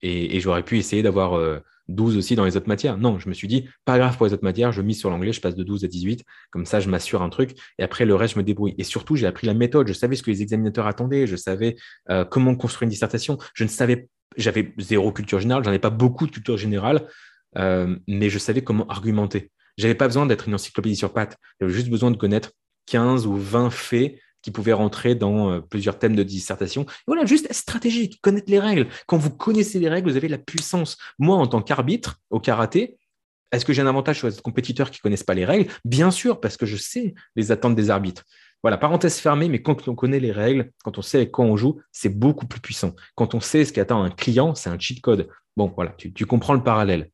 [0.02, 2.98] Et, j'aurais pu essayer d'avoir 12 aussi dans les autres matières.
[2.98, 5.32] Non, je me suis dit, pas grave pour les autres matières, je mise sur l'anglais,
[5.32, 8.14] je passe de 12 à 18, comme ça je m'assure un truc, et après le
[8.14, 8.74] reste, je me débrouille.
[8.78, 11.76] Et surtout, j'ai appris la méthode, je savais ce que les examinateurs attendaient, je savais
[12.10, 15.90] euh, comment construire une dissertation, je ne savais, j'avais zéro culture générale, j'en ai pas
[15.90, 17.06] beaucoup de culture générale,
[17.56, 19.50] euh, mais je savais comment argumenter.
[19.78, 22.52] J'avais pas besoin d'être une encyclopédie sur pattes, j'avais juste besoin de connaître
[22.86, 26.86] 15 ou 20 faits qui pouvaient rentrer dans euh, plusieurs thèmes de dissertation.
[27.08, 28.86] voilà, juste stratégique, connaître les règles.
[29.08, 30.98] Quand vous connaissez les règles, vous avez la puissance.
[31.18, 32.96] Moi, en tant qu'arbitre au karaté,
[33.50, 35.68] est-ce que j'ai un avantage sur les compétiteurs qui ne connaissent pas les règles?
[35.84, 38.22] Bien sûr, parce que je sais les attentes des arbitres.
[38.62, 41.80] Voilà, parenthèse fermée, mais quand on connaît les règles, quand on sait quoi on joue,
[41.90, 42.94] c'est beaucoup plus puissant.
[43.16, 45.26] Quand on sait ce qu'attend un client, c'est un cheat code.
[45.56, 47.10] Bon, voilà, tu comprends le parallèle.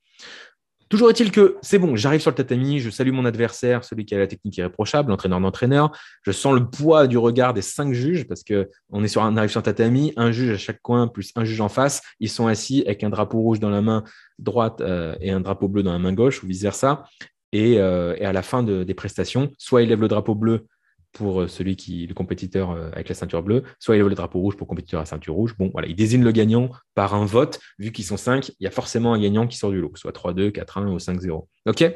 [0.93, 4.15] Toujours est-il que c'est bon, j'arrive sur le tatami, je salue mon adversaire, celui qui
[4.15, 5.91] a la technique irréprochable, l'entraîneur d'entraîneur.
[6.21, 9.39] Je sens le poids du regard des cinq juges parce que on est sur un
[9.39, 12.03] arrive sur le tatami, un juge à chaque coin plus un juge en face.
[12.21, 14.05] Ils sont assis avec un drapeau rouge dans la main
[14.39, 17.05] droite euh, et un drapeau bleu dans la main gauche ou vice versa.
[17.53, 20.67] Et, euh, et à la fin des prestations, soit ils lèvent le drapeau bleu
[21.12, 24.14] pour euh, celui qui, le compétiteur euh, avec la ceinture bleue, soit il lève le
[24.14, 25.55] drapeau rouge pour compétiteur à ceinture rouge.
[25.59, 27.61] Bon, voilà, il désigne le gagnant par un vote.
[27.79, 30.12] Vu qu'ils sont cinq, il y a forcément un gagnant qui sort du lot, soit
[30.12, 31.46] 3-2, 4-1 ou 5-0.
[31.66, 31.94] OK?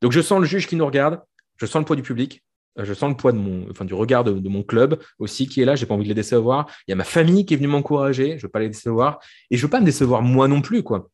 [0.00, 1.20] Donc, je sens le juge qui nous regarde,
[1.56, 2.42] je sens le poids du public,
[2.78, 5.74] euh, je sens le poids du regard de, mon club aussi qui est là.
[5.74, 6.66] J'ai pas envie de les décevoir.
[6.86, 8.38] Il y a ma famille qui est venue m'encourager.
[8.38, 11.08] Je veux pas les décevoir et je veux pas me décevoir moi non plus, quoi.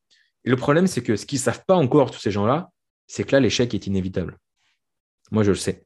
[0.45, 2.71] Et le problème, c'est que ce qu'ils savent pas encore, tous ces gens-là,
[3.07, 4.39] c'est que là, l'échec est inévitable.
[5.31, 5.85] Moi, je le sais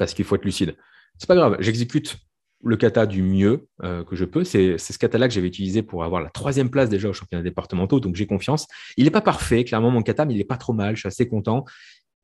[0.00, 0.76] parce qu'il faut être lucide.
[1.18, 2.16] C'est pas grave, j'exécute
[2.64, 4.44] le kata du mieux euh, que je peux.
[4.44, 8.00] C'est ce kata-là que j'avais utilisé pour avoir la troisième place déjà au championnat départementaux,
[8.00, 8.66] donc j'ai confiance.
[8.96, 11.06] Il n'est pas parfait, clairement, mon kata, mais il n'est pas trop mal, je suis
[11.06, 11.66] assez content.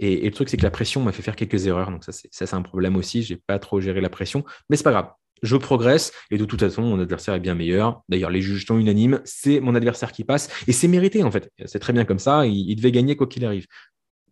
[0.01, 2.55] Et, le truc, c'est que la pression m'a fait faire quelques erreurs, donc ça, c'est
[2.55, 3.23] un problème aussi.
[3.23, 5.11] Je n'ai pas trop géré la pression, mais c'est pas grave.
[5.43, 8.01] Je progresse et de toute façon, mon adversaire est bien meilleur.
[8.09, 11.51] D'ailleurs, les juges sont unanimes, c'est mon adversaire qui passe et c'est mérité en fait.
[11.67, 13.67] C'est très bien comme ça, il devait gagner quoi qu'il arrive.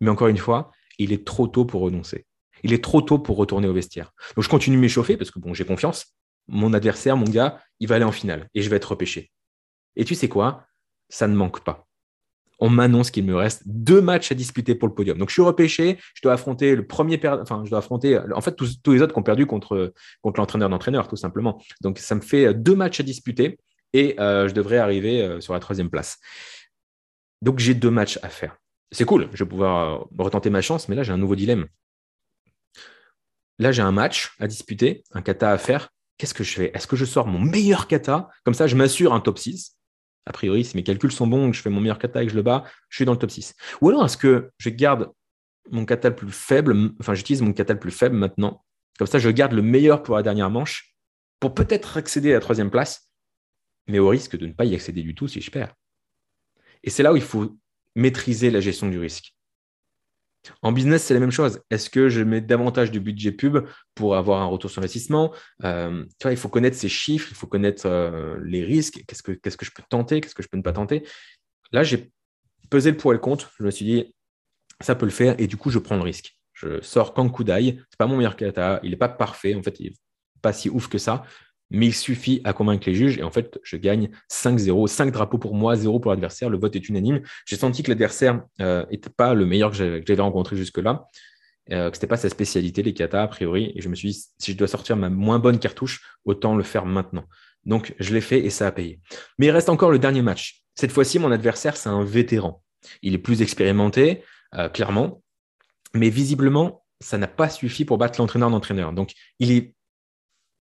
[0.01, 2.25] Mais encore une fois, il est trop tôt pour renoncer
[2.65, 4.11] il est trop tôt pour retourner au vestiaire.
[4.35, 6.15] Donc je continue de m'échauffer parce que bon, j'ai confiance.
[6.47, 9.31] Mon adversaire, mon gars, il va aller en finale et je vais être repêché.
[9.95, 10.65] Et tu sais quoi?
[11.07, 11.87] Ça ne manque pas.
[12.57, 15.19] On m'annonce qu'il me reste deux matchs à disputer pour le podium.
[15.19, 18.55] Donc je suis repêché, je dois affronter le premier, enfin je dois affronter en fait
[18.55, 21.61] tous, les autres qui ont perdu contre l'entraîneur d'entraîneur tout simplement.
[21.81, 23.59] Donc ça me fait deux matchs à disputer
[23.93, 26.17] et euh, je devrais arriver euh, sur la troisième place.
[27.43, 28.57] Donc j'ai deux matchs à faire.
[28.91, 31.67] C'est cool, je vais pouvoir euh, retenter ma chance, mais là j'ai un nouveau dilemme.
[33.59, 35.89] Là, j'ai un match à disputer, un kata à faire.
[36.17, 36.71] Qu'est-ce que je fais?
[36.73, 38.29] Est-ce que je sors mon meilleur kata?
[38.43, 39.77] Comme ça, je m'assure un top 6.
[40.25, 42.31] a priori, si mes calculs sont bons, que je fais mon meilleur kata et que
[42.31, 43.53] je le bats, je suis dans le top 6.
[43.81, 45.11] Ou alors, est-ce que je garde
[45.71, 48.63] mon kata le plus faible, enfin, j'utilise mon kata le plus faible maintenant?
[48.97, 50.95] Comme ça, je garde le meilleur pour la dernière manche
[51.39, 53.09] pour peut-être accéder à la troisième place,
[53.87, 55.73] mais au risque de ne pas y accéder du tout si je perds.
[56.83, 57.57] Et c'est là où il faut
[57.95, 59.34] maîtriser la gestion du risque.
[60.61, 61.61] En business, c'est la même chose.
[61.69, 65.33] Est-ce que je mets davantage de budget pub pour avoir un retour sur investissement?
[65.63, 69.03] Euh, Il faut connaître ces chiffres, il faut connaître euh, les risques.
[69.07, 70.21] Qu'est-ce que, je peux tenter?
[70.21, 71.07] Qu'est-ce que je peux ne pas tenter?
[71.71, 72.11] Là, j'ai
[72.69, 73.51] pesé le pour et le contre.
[73.57, 74.15] Je me suis dit,
[74.81, 76.37] ça peut le faire et du coup, je prends le risque.
[76.53, 77.79] Je sors Kankudai.
[77.89, 78.79] C'est pas mon meilleur kata.
[78.83, 79.55] Il n'est pas parfait.
[79.55, 79.95] En fait, il n'est
[80.41, 81.25] pas si ouf que ça
[81.71, 85.37] mais il suffit à convaincre les juges et en fait, je gagne 5-0, 5 drapeaux
[85.37, 86.49] pour moi, 0 pour l'adversaire.
[86.49, 87.21] Le vote est unanime.
[87.45, 91.07] J'ai senti que l'adversaire n'était euh, pas le meilleur que j'avais rencontré jusque-là,
[91.71, 93.73] euh, que ce n'était pas sa spécialité, les katas, a priori.
[93.75, 96.63] Et je me suis dit, si je dois sortir ma moins bonne cartouche, autant le
[96.63, 97.25] faire maintenant.
[97.65, 98.99] Donc, je l'ai fait et ça a payé.
[99.39, 100.63] Mais il reste encore le dernier match.
[100.75, 102.61] Cette fois-ci, mon adversaire, c'est un vétéran.
[103.01, 104.23] Il est plus expérimenté,
[104.53, 105.23] euh, clairement,
[105.95, 108.93] mais visiblement, ça n'a pas suffi pour battre l'entraîneur d'entraîneur.
[108.93, 109.73] Donc, il est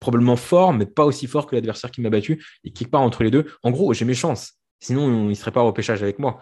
[0.01, 3.23] probablement fort, mais pas aussi fort que l'adversaire qui m'a battu, et quelque part entre
[3.23, 3.45] les deux.
[3.63, 4.55] En gros, j'ai mes chances.
[4.81, 6.39] Sinon, il ne serait pas au repêchage avec moi.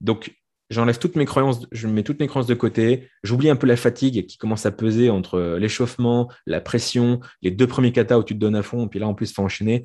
[0.00, 0.36] Donc,
[0.68, 3.08] j'enlève toutes mes croyances, je mets toutes mes croyances de côté.
[3.22, 7.68] J'oublie un peu la fatigue qui commence à peser entre l'échauffement, la pression, les deux
[7.68, 9.42] premiers katas où tu te donnes à fond, et puis là, en plus, il faut
[9.42, 9.84] enchaîner.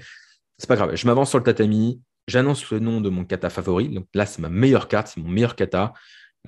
[0.57, 0.95] C'est pas grave.
[0.95, 2.01] Je m'avance sur le tatami.
[2.27, 3.89] J'annonce le nom de mon kata favori.
[3.89, 5.93] Donc là, c'est ma meilleure carte, c'est mon meilleur kata.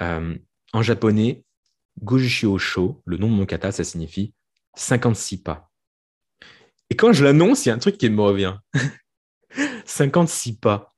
[0.02, 0.36] Euh,
[0.74, 1.44] en japonais,
[2.02, 4.34] Gojishio Sho, le nom de mon kata, ça signifie
[4.76, 5.70] 56 pas.
[6.94, 8.56] Et quand je l'annonce, il y a un truc qui me revient.
[9.86, 10.94] 56 pas.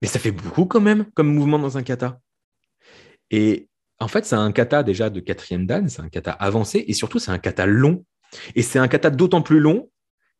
[0.00, 2.18] Mais ça fait beaucoup quand même comme mouvement dans un kata.
[3.30, 6.94] Et en fait, c'est un kata déjà de quatrième dan, c'est un kata avancé et
[6.94, 8.06] surtout c'est un kata long.
[8.54, 9.90] Et c'est un kata d'autant plus long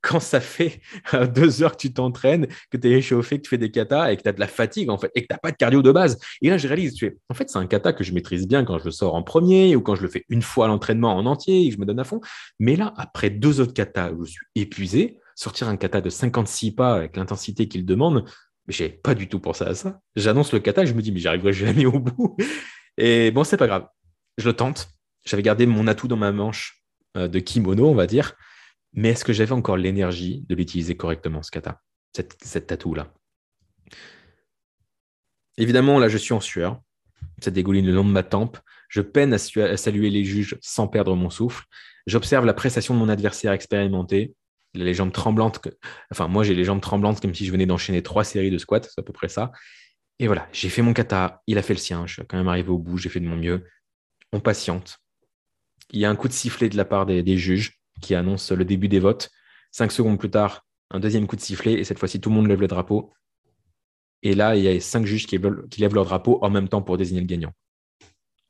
[0.06, 0.80] quand ça fait
[1.14, 4.12] euh, deux heures que tu t'entraînes, que tu es échauffé, que tu fais des katas
[4.12, 5.56] et que tu as de la fatigue en fait, et que tu n'as pas de
[5.56, 6.18] cardio de base.
[6.42, 6.96] Et là, je réalise,
[7.28, 9.74] en fait, c'est un kata que je maîtrise bien quand je le sors en premier
[9.74, 11.98] ou quand je le fais une fois l'entraînement en entier et que je me donne
[11.98, 12.20] à fond.
[12.60, 16.72] Mais là, après deux autres katas où je suis épuisé, sortir un kata de 56
[16.72, 18.24] pas avec l'intensité qu'il demande,
[18.68, 20.00] j'ai pas du tout pensé à ça.
[20.14, 22.36] J'annonce le kata et je me dis, mais j'arriverai jamais au bout.
[22.96, 23.86] Et bon, c'est pas grave.
[24.38, 24.88] Je le tente.
[25.24, 26.84] J'avais gardé mon atout dans ma manche
[27.16, 28.34] euh, de kimono, on va dire.
[28.96, 31.82] Mais est-ce que j'avais encore l'énergie de l'utiliser correctement, ce kata,
[32.14, 33.12] cette, cette tatou-là?
[35.59, 36.80] Évidemment, là, je suis en sueur.
[37.42, 38.59] Ça dégouline le long de ma tempe.
[38.88, 39.38] Je peine à,
[39.76, 41.64] saluer les juges sans perdre mon souffle.
[42.06, 44.35] J'observe la prestation de mon adversaire expérimenté.
[44.74, 45.61] Les jambes tremblantes.
[46.11, 48.82] Enfin, moi, j'ai les jambes tremblantes comme si je venais d'enchaîner trois séries de squats.
[48.82, 49.52] C'est à peu près ça.
[50.18, 51.42] Et voilà, j'ai fait mon kata.
[51.46, 52.06] Il a fait le sien.
[52.06, 52.96] Je suis quand même arrivé au bout.
[52.96, 53.66] J'ai fait de mon mieux.
[54.32, 54.98] On patiente.
[55.90, 58.64] Il y a un coup de sifflet de la part des juges qui annonce le
[58.64, 59.30] début des votes.
[59.70, 62.46] Cinq secondes plus tard, un deuxième coup de sifflet, et cette fois-ci, tout le monde
[62.46, 63.12] lève le drapeau.
[64.22, 66.96] Et là, il y a cinq juges qui, lèvent leur drapeau en même temps pour
[66.96, 67.52] désigner le gagnant.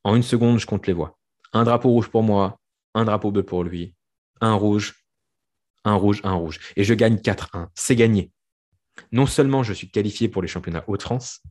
[0.05, 1.19] En une seconde, je compte les voix.
[1.53, 2.61] Un drapeau rouge pour moi,
[2.95, 3.95] un drapeau bleu pour lui,
[4.41, 4.95] un rouge,
[5.85, 6.61] un rouge, un rouge.
[6.77, 7.69] Et je gagne 4-1.
[7.75, 8.31] C'est gagné.
[9.13, 11.43] Non seulement je suis qualifié pour les championnats Hauts-de-France,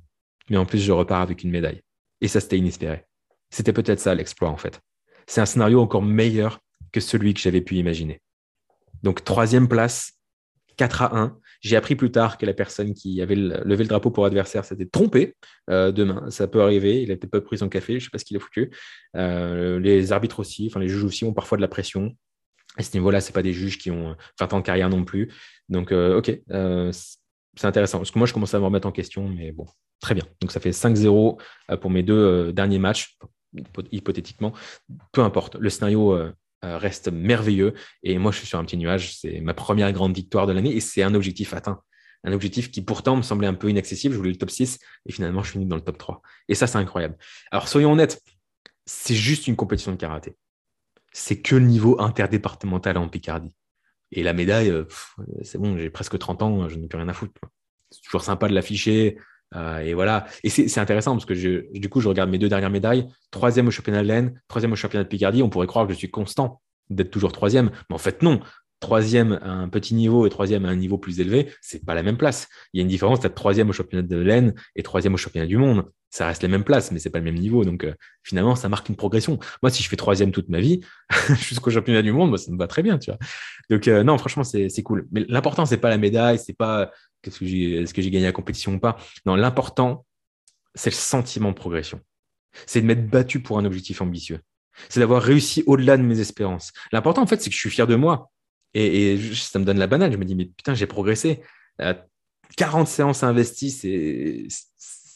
[0.49, 1.81] mais en plus je repars avec une médaille.
[2.21, 3.05] Et ça, c'était inespéré.
[3.49, 4.81] C'était peut-être ça l'exploit, en fait.
[5.27, 6.59] C'est un scénario encore meilleur
[6.95, 8.21] que celui que j'avais pu imaginer.
[9.03, 10.13] Donc, troisième place,
[10.77, 11.37] 4 à 1.
[11.59, 14.85] J'ai appris plus tard que la personne qui avait levé le drapeau pour l'adversaire s'était
[14.85, 15.35] trompée
[15.69, 16.29] euh, demain.
[16.29, 17.01] Ça peut arriver.
[17.01, 17.93] Il n'a peut-être pas pris son café.
[17.93, 18.71] Je ne sais pas ce qu'il a foutu.
[19.17, 22.15] Euh, les arbitres aussi, enfin les juges aussi ont parfois de la pression.
[22.77, 25.33] À ce niveau-là, ce pas des juges qui ont 20 ans de carrière non plus.
[25.67, 26.27] Donc, euh, OK,
[27.57, 27.97] c'est intéressant.
[27.97, 29.65] Parce que moi, je commence à me remettre en question, mais bon,
[29.99, 30.23] très bien.
[30.39, 31.39] Donc, ça fait 5-0
[31.81, 33.17] pour mes deux derniers matchs,
[33.91, 34.53] hypothétiquement.
[35.11, 35.55] Peu importe.
[35.55, 36.17] Le scénario
[36.65, 37.73] reste merveilleux.
[38.03, 39.17] Et moi, je suis sur un petit nuage.
[39.17, 41.81] C'est ma première grande victoire de l'année et c'est un objectif atteint.
[42.23, 44.13] Un objectif qui pourtant me semblait un peu inaccessible.
[44.13, 46.21] Je voulais le top 6 et finalement, je venu dans le top 3.
[46.47, 47.17] Et ça, c'est incroyable.
[47.51, 48.21] Alors, soyons honnêtes,
[48.85, 50.35] c'est juste une compétition de karaté.
[51.13, 53.53] C'est que le niveau interdépartemental en Picardie.
[54.11, 54.85] Et la médaille, euh,
[55.43, 57.33] c'est bon, j'ai presque 30 ans, je n'ai plus rien à foutre.
[57.91, 59.17] C'est toujours sympa de l'afficher.
[59.55, 60.25] Euh, et voilà.
[60.43, 61.33] Et c'est intéressant parce que
[61.77, 63.07] du coup, je regarde mes deux dernières médailles.
[63.31, 65.43] Troisième au championnat de l'Aisne, troisième au championnat de Picardie.
[65.43, 67.71] On pourrait croire que je suis constant d'être toujours troisième.
[67.89, 68.39] Mais en fait, non.
[68.81, 72.03] Troisième à un petit niveau et troisième à un niveau plus élevé, c'est pas la
[72.03, 72.47] même place.
[72.73, 75.47] Il y a une différence d'être troisième au championnat de l'Aisne et troisième au championnat
[75.47, 75.85] du monde.
[76.15, 77.65] Ça reste les mêmes places, mais c'est pas le même niveau.
[77.65, 79.37] Donc, euh, finalement, ça marque une progression.
[79.61, 80.79] Moi, si je fais troisième toute ma vie,
[81.41, 83.19] jusqu'au championnat du monde, ça me va très bien, tu vois.
[83.69, 85.09] Donc, euh, non, franchement, c'est cool.
[85.11, 86.89] Mais l'important, c'est pas la médaille, c'est pas
[87.21, 90.05] est-ce que j'ai gagné la compétition ou pas Non, l'important,
[90.73, 91.99] c'est le sentiment de progression.
[92.65, 94.39] C'est de m'être battu pour un objectif ambitieux.
[94.87, 96.71] C'est d'avoir réussi au-delà de mes espérances.
[96.93, 98.31] L'important, en fait, c'est que je suis fier de moi.
[98.73, 100.13] Et, ça me donne la banane.
[100.13, 101.41] Je me dis, mais putain, j'ai progressé.
[101.81, 101.93] Euh,
[102.55, 104.47] 40 séances investies, c'est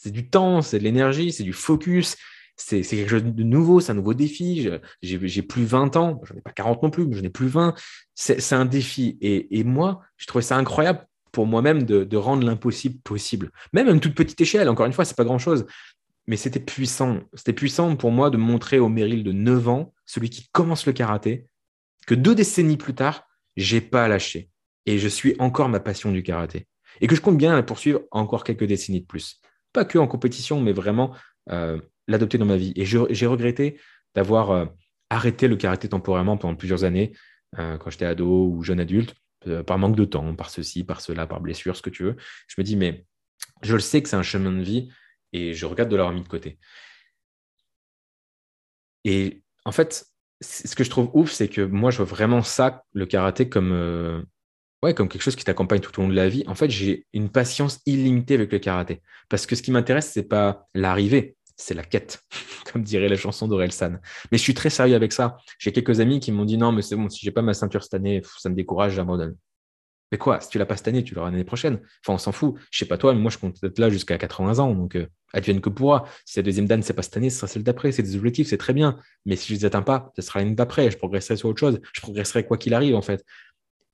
[0.06, 2.16] du temps, c'est de l'énergie, c'est du focus,
[2.60, 4.68] c'est quelque chose de nouveau, c'est un nouveau défi.
[5.02, 7.48] J'ai plus 20 ans, je n'en ai pas 40 non plus, mais j'en ai plus
[7.48, 7.74] 20.
[8.14, 9.18] C'est un défi.
[9.20, 13.50] Et, moi, je trouvais ça incroyable pour moi-même de, rendre l'impossible possible.
[13.72, 15.66] Même à une toute petite échelle, encore une fois, c'est pas grand-chose.
[16.26, 17.20] Mais c'était puissant.
[17.34, 20.92] C'était puissant pour moi de montrer au Meryl de 9 ans, celui qui commence le
[20.92, 21.46] karaté,
[22.06, 23.24] que deux décennies plus tard,
[23.56, 24.50] j'ai pas lâché.
[24.86, 26.66] Et je suis encore ma passion du karaté.
[27.00, 29.40] Et que je compte bien la poursuivre encore quelques décennies de plus.
[29.72, 31.14] Pas que en compétition, mais vraiment
[31.50, 32.72] euh, l'adopter dans ma vie.
[32.76, 33.80] Et j'ai regretté
[34.14, 34.66] d'avoir euh,
[35.10, 37.12] arrêté le karaté temporairement pendant plusieurs années,
[37.58, 39.14] euh, quand j'étais ado ou jeune adulte,
[39.66, 42.16] par manque de temps, par ceci, par cela, par blessure, ce que tu veux.
[42.46, 43.06] Je me dis, mais
[43.62, 44.90] je le sais que c'est un chemin de vie
[45.32, 46.58] et je regarde de l'avoir mis de côté.
[49.04, 50.04] Et en fait,
[50.42, 54.26] ce que je trouve ouf, c'est que moi, je vois vraiment ça, le karaté, comme,
[54.82, 56.44] ouais, comme quelque chose qui t'accompagne tout au long de la vie.
[56.46, 59.02] En fait, j'ai une patience illimitée avec le karaté.
[59.28, 62.22] Parce que ce qui m'intéresse, c'est pas l'arrivée, c'est la quête,
[62.72, 63.98] comme dirait la chanson d'Orelsan.
[64.32, 65.36] Mais je suis très sérieux avec ça.
[65.58, 67.82] J'ai quelques amis qui m'ont dit non, mais c'est bon, si j'ai pas ma ceinture
[67.82, 69.36] cette année, ça me décourage, j'abandonne.
[70.12, 71.80] Mais quoi, si tu l'as pas cette année, tu l'auras l'année prochaine.
[72.04, 72.56] Enfin, on s'en fout.
[72.72, 74.74] Je sais pas toi, mais moi, je compte être là jusqu'à 80 ans.
[74.74, 76.04] Donc, euh, advienne que pourra.
[76.24, 77.92] Si la deuxième dan, c'est pas cette année, ce sera celle d'après.
[77.92, 78.98] C'est des objectifs, c'est très bien.
[79.24, 80.90] Mais si je les atteins pas, ce sera l'année d'après.
[80.90, 81.80] Je progresserai sur autre chose.
[81.92, 83.24] Je progresserai quoi qu'il arrive, en fait.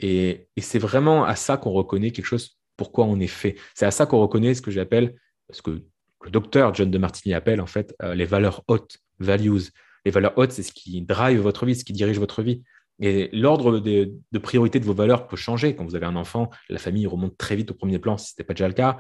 [0.01, 3.57] Et, c'est vraiment à ça qu'on reconnaît quelque chose, pourquoi on est fait.
[3.75, 5.17] C'est à ça qu'on reconnaît ce que j'appelle,
[5.49, 5.83] parce que
[6.25, 9.71] le docteur John de Martini appelle en fait euh, les valeurs hautes, values.
[10.05, 12.63] Les valeurs hautes, c'est ce qui drive votre vie, ce qui dirige votre vie.
[13.01, 15.75] Et l'ordre de, priorité de vos valeurs peut changer.
[15.75, 18.33] Quand vous avez un enfant, la famille remonte très vite au premier plan si ce
[18.33, 18.99] n'était pas déjà le cas.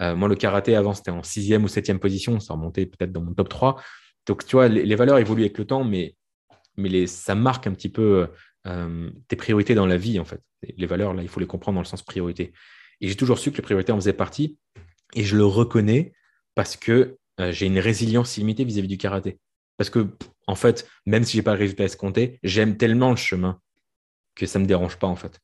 [0.00, 2.40] Euh, moi, le karaté, avant, c'était en sixième ou septième position.
[2.40, 3.82] Ça remontait peut-être dans mon top 3.
[4.26, 6.14] Donc, tu vois, les, valeurs évoluent avec le temps, mais,
[6.76, 8.28] mais les, ça marque un petit peu
[8.66, 10.40] euh, tes priorités dans la vie, en fait.
[10.76, 12.52] Les valeurs, là, il faut les comprendre dans le sens priorité.
[13.00, 14.58] Et j'ai toujours su que les priorités en faisaient partie.
[15.14, 16.12] Et je le reconnais
[16.54, 19.38] parce que euh, j'ai une résilience illimitée vis-à-vis du karaté.
[19.76, 20.08] Parce que,
[20.46, 23.60] en fait, même si je n'ai pas le résultat escompté, j'aime tellement le chemin
[24.34, 25.40] que ça ne me dérange pas, en fait.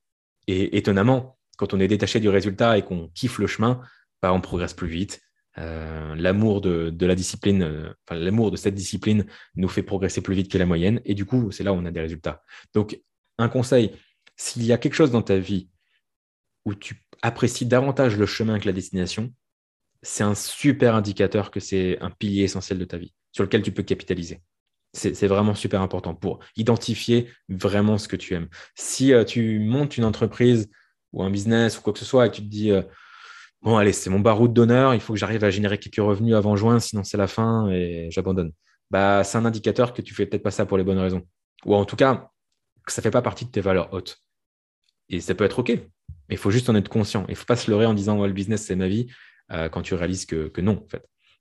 [0.47, 3.81] Et étonnamment, quand on est détaché du résultat et qu'on kiffe le chemin,
[4.23, 5.21] bah, on progresse plus vite.
[5.59, 10.51] Euh, l'amour de, la discipline, euh, l'amour de cette discipline nous fait progresser plus vite
[10.51, 11.01] que la moyenne.
[11.05, 12.43] Et du coup, c'est là où on a des résultats.
[12.75, 13.01] Donc,
[13.39, 13.93] un conseil,
[14.37, 15.69] s'il y a quelque chose dans ta vie
[16.65, 19.33] où tu apprécies davantage le chemin que la destination,
[20.03, 23.73] c'est un super indicateur que c'est un pilier essentiel de ta vie sur lequel tu
[23.73, 24.43] peux capitaliser.
[24.93, 28.49] C'est vraiment super important pour identifier vraiment ce que tu aimes.
[28.77, 30.71] Si euh, tu montes une entreprise
[31.13, 32.71] ou un business ou quoi que ce soit et que tu te dis,
[33.65, 36.55] bon, allez, c'est mon baroud d'honneur, il faut que j'arrive à générer quelques revenus avant
[36.55, 38.53] juin, sinon c'est la fin et j'abandonne.
[38.91, 41.23] Bah, c'est un indicateur que tu fais peut-être pas ça pour les bonnes raisons.
[41.65, 42.31] Ou en tout cas,
[42.87, 44.21] que ça fait pas partie de tes valeurs hautes.
[45.09, 45.81] Et ça peut être OK, mais
[46.31, 47.25] il faut juste en être conscient.
[47.29, 49.09] Il ne faut pas se leurrer en disant, le business, c'est ma vie.
[49.51, 50.87] Euh, quand tu réalises que, non.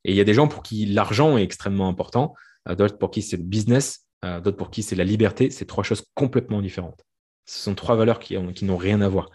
[0.05, 2.33] Et il y a des gens pour qui l'argent est extrêmement important,
[2.67, 5.49] euh, d'autres pour qui c'est le business, euh, d'autres pour qui c'est la liberté.
[5.51, 7.03] C'est trois choses complètement différentes.
[7.45, 9.29] Ce sont trois valeurs qui n'ont rien à voir.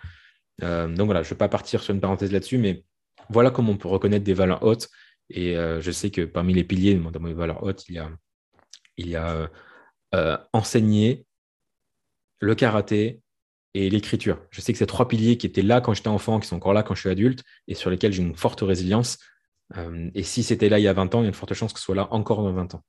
[0.61, 2.85] Donc voilà, je ne vais pas partir sur une parenthèse là-dessus, mais
[3.31, 4.89] voilà comment on peut reconnaître des valeurs hautes.
[5.31, 7.95] Et je sais que parmi les piliers de mes valeurs hautes, il
[8.99, 9.51] y a,
[10.13, 11.27] a enseigner
[12.41, 13.21] le karaté,
[13.75, 14.41] et l'écriture.
[14.51, 16.73] Je sais que ces trois piliers qui étaient là quand j'étais enfant, qui sont encore
[16.73, 19.19] là quand je suis adulte, et sur lesquels j'ai une forte résilience.
[19.77, 21.55] Euh, et si c'était là il y a 20 ans, il y a une forte
[21.55, 22.85] chance que ce soit là encore dans 20 ans.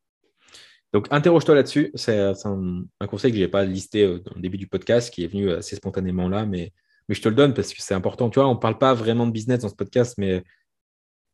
[0.94, 1.92] Donc, interroge-toi là-dessus.
[1.94, 5.24] C'est un, conseil que je n'ai pas listé euh, dans le début du podcast, qui
[5.24, 6.74] est venu assez spontanément là, mais,
[7.10, 8.30] mais je te le donne parce que c'est important.
[8.30, 10.44] Tu vois, on ne parle pas vraiment de business dans ce podcast, mais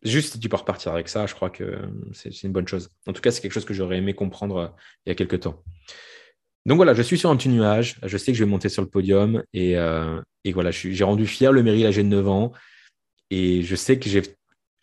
[0.03, 1.77] juste si tu peux repartir avec ça, je crois que
[2.13, 2.89] c'est une bonne chose.
[3.05, 4.67] En tout cas, c'est quelque chose que j'aurais aimé comprendre euh,
[5.05, 5.61] il y a quelques temps.
[6.65, 7.99] Donc voilà, je suis sur un petit nuage.
[8.03, 9.43] Je sais que je vais monter sur le podium.
[9.53, 10.19] Et, euh,
[10.53, 12.53] voilà, j'ai rendu fier le mairie à l'âge de 9 ans.
[13.29, 14.21] Et je sais que je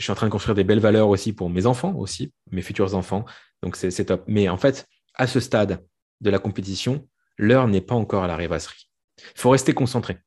[0.01, 2.95] suis en train de construire des belles valeurs aussi pour mes enfants, aussi, mes futurs
[2.95, 3.25] enfants.
[3.63, 4.25] Donc c'est top.
[4.27, 5.83] Mais en fait, à ce stade
[6.21, 8.89] de la compétition, l'heure n'est pas encore à la rêvasserie.
[9.19, 10.19] Il faut rester concentré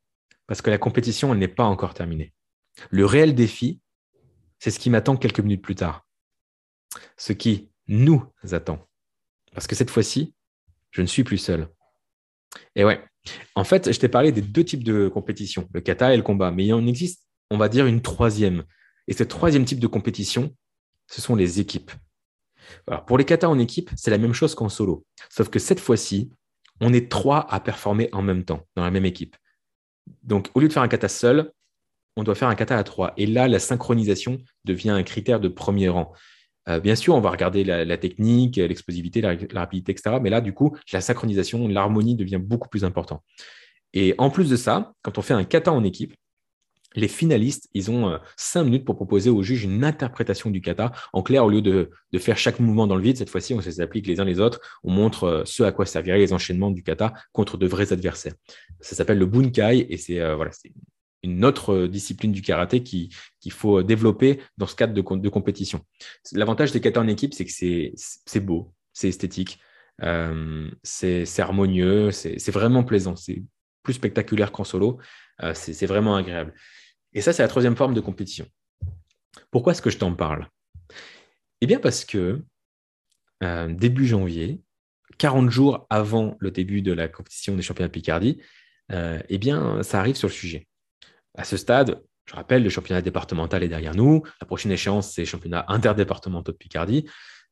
[0.47, 2.34] parce que la compétition, elle n'est pas encore terminée.
[2.89, 3.79] Le réel défi,
[4.60, 6.06] c'est ce qui m'attend quelques minutes plus tard.
[7.17, 8.87] Ce qui nous attend.
[9.54, 10.33] Parce que cette fois-ci,
[10.91, 11.69] je ne suis plus seul.
[12.75, 13.04] Et ouais,
[13.56, 16.52] en fait, je t'ai parlé des deux types de compétition, le kata et le combat,
[16.52, 18.63] mais il en existe, on va dire, une troisième.
[19.08, 20.56] Et ce troisième type de compétition,
[21.08, 21.91] ce sont les équipes.
[23.08, 25.06] Pour les kata en équipe, c'est la même chose qu'en solo.
[25.29, 26.31] Sauf que cette fois-ci,
[26.81, 29.35] on est trois à performer en même temps, dans la même équipe.
[30.23, 31.51] Donc, au lieu de faire un kata seul,
[32.15, 33.13] on doit faire un kata à trois.
[33.17, 36.13] Et là, la synchronisation devient un critère de premier rang.
[36.67, 40.17] Euh, bien sûr, on va regarder la, technique, l'explosivité, la, rapidité, etc.
[40.21, 43.23] Mais là, du coup, la synchronisation, l'harmonie devient beaucoup plus important.
[43.93, 46.15] Et en plus de ça, quand on fait un kata en équipe,
[46.96, 50.91] les finalistes, ils ont euh, cinq minutes pour proposer au juge une interprétation du kata.
[51.13, 54.08] En clair, au lieu de, faire chaque mouvement dans le vide, cette fois-ci, on s'applique
[54.08, 54.62] les uns les autres.
[54.83, 58.33] On montre euh, ce à quoi serviraient les enchaînements du kata contre de vrais adversaires.
[58.79, 60.52] Ça s'appelle le bunkai et c'est euh, voilà,
[61.23, 63.10] une autre discipline du karaté qu'il
[63.50, 65.81] faut développer dans ce cadre de, compétition.
[66.33, 67.52] L'avantage des kata en équipe, c'est que
[67.98, 69.60] c'est beau, c'est esthétique,
[70.83, 73.41] c'est harmonieux, c'est vraiment plaisant, c'est
[73.81, 75.00] plus spectaculaire qu'en solo.
[75.56, 76.54] c'est vraiment agréable.
[77.16, 78.46] Et ça, c'est la troisième forme de compétition.
[79.50, 80.48] Pourquoi est-ce que je t'en parle?
[81.62, 82.44] Eh bien parce que
[83.42, 84.62] euh, début janvier,
[85.18, 88.42] 40 jours avant le début de la compétition des championnats de Picardie,
[88.92, 90.68] euh, eh bien, ça arrive sur le sujet.
[91.38, 94.24] À ce stade, je rappelle, le championnat départemental est derrière nous.
[94.42, 97.06] La prochaine échéance, c'est le championnat interdépartemental de Picardie.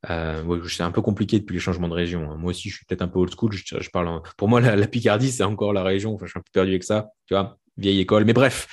[0.09, 2.29] Euh, c'est un peu compliqué depuis les changements de région.
[2.29, 2.35] Hein.
[2.37, 3.53] Moi aussi, je suis peut-être un peu old school.
[3.53, 6.17] Je, parle Pour moi, la, Picardie, c'est encore la région.
[6.21, 7.09] Je suis un peu perdu avec ça.
[7.27, 8.25] Tu vois, vieille école.
[8.25, 8.67] Mais bref,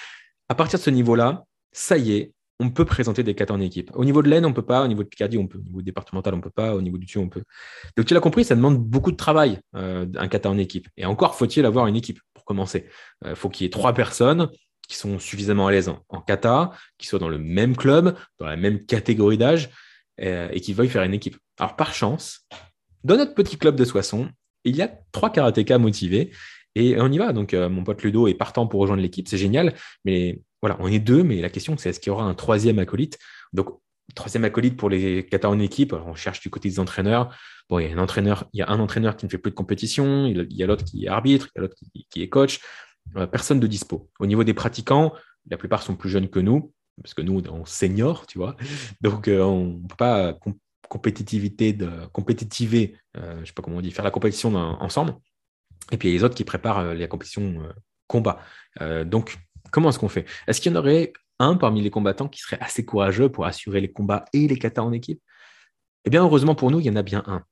[0.50, 3.92] à partir de ce niveau-là, ça y est, on peut présenter des katas en équipe.
[3.94, 4.82] Au niveau de l'Aisne, on peut pas.
[4.82, 5.58] Au niveau de Picardie, on peut.
[5.58, 6.74] Au niveau départemental, on peut pas.
[6.74, 7.44] Au niveau du dessus, on peut.
[7.96, 10.88] Donc, tu l'as compris, ça demande beaucoup de travail, euh, un kata en équipe.
[10.96, 12.88] Et encore, faut-il avoir une équipe pour commencer.
[13.24, 14.50] Il euh, faut qu'il y ait trois personnes
[14.88, 18.56] qui sont suffisamment à l'aise en, kata, qui soient dans le même club, dans la
[18.56, 19.70] même catégorie d'âge,
[20.20, 21.38] euh, et qui veuillent faire une équipe.
[21.60, 22.44] Alors, par chance,
[23.04, 24.28] dans notre petit club de Soissons,
[24.64, 26.32] il y a trois karatékas motivés
[26.74, 27.32] et on y va.
[27.32, 29.28] Donc, euh, mon pote Ludo est partant pour rejoindre l'équipe.
[29.28, 29.74] C'est génial.
[30.04, 31.22] Mais voilà, on est deux.
[31.22, 33.18] Mais la question, c'est est-ce qu'il y aura un troisième acolyte?
[33.52, 33.80] Donc,
[34.14, 35.92] troisième acolyte pour les katas en équipe.
[35.92, 37.36] on cherche du côté des entraîneurs.
[37.68, 39.50] Bon, il y a un entraîneur, il y a un entraîneur qui ne fait plus
[39.50, 40.26] de compétition.
[40.26, 41.48] Il y a l'autre qui est arbitre.
[41.54, 41.76] Il y a l'autre
[42.10, 42.60] qui, est coach.
[43.16, 44.08] Euh, personne de dispo.
[44.18, 45.12] Au niveau des pratiquants,
[45.48, 46.72] la plupart sont plus jeunes que nous.
[47.02, 48.56] Parce que nous, on senior, tu vois.
[49.00, 50.38] Donc, euh, on ne peut pas
[50.88, 55.14] compétitivité de compétitiver, je sais pas comment on dit, faire la compétition ensemble.
[55.92, 57.72] Et puis il y a les autres qui préparent euh, les compétitions euh,
[58.06, 58.40] combat.
[58.80, 59.38] Euh, donc,
[59.70, 60.26] comment est-ce qu'on fait?
[60.46, 63.80] Est-ce qu'il y en aurait un parmi les combattants qui serait assez courageux pour assurer
[63.80, 65.20] les combats et les katas en équipe?
[66.04, 67.42] Eh bien, heureusement pour nous, il y en a bien un.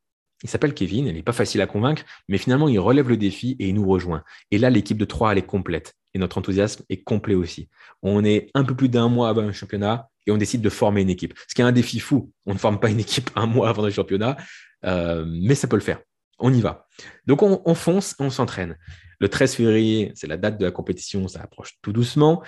[0.45, 3.57] Il s'appelle Kevin, il n'est pas facile à convaincre, mais finalement, il relève le défi
[3.59, 4.23] et il nous rejoint.
[4.53, 5.95] Et là, l'équipe de trois, elle est complète.
[6.15, 7.69] Et notre enthousiasme est complet aussi.
[8.03, 11.03] On est un peu plus d'un mois avant un championnat et on décide de former
[11.03, 11.35] une équipe.
[11.49, 12.33] Ce qui est un défi fou.
[12.47, 14.37] On ne forme pas une équipe un mois avant le championnat,
[14.83, 15.99] mais ça peut le faire
[16.39, 16.87] on y va.
[17.27, 18.77] Donc on, fonce, on s'entraîne.
[19.21, 22.43] Le 13 février, c'est la date de la compétition, ça approche tout doucement.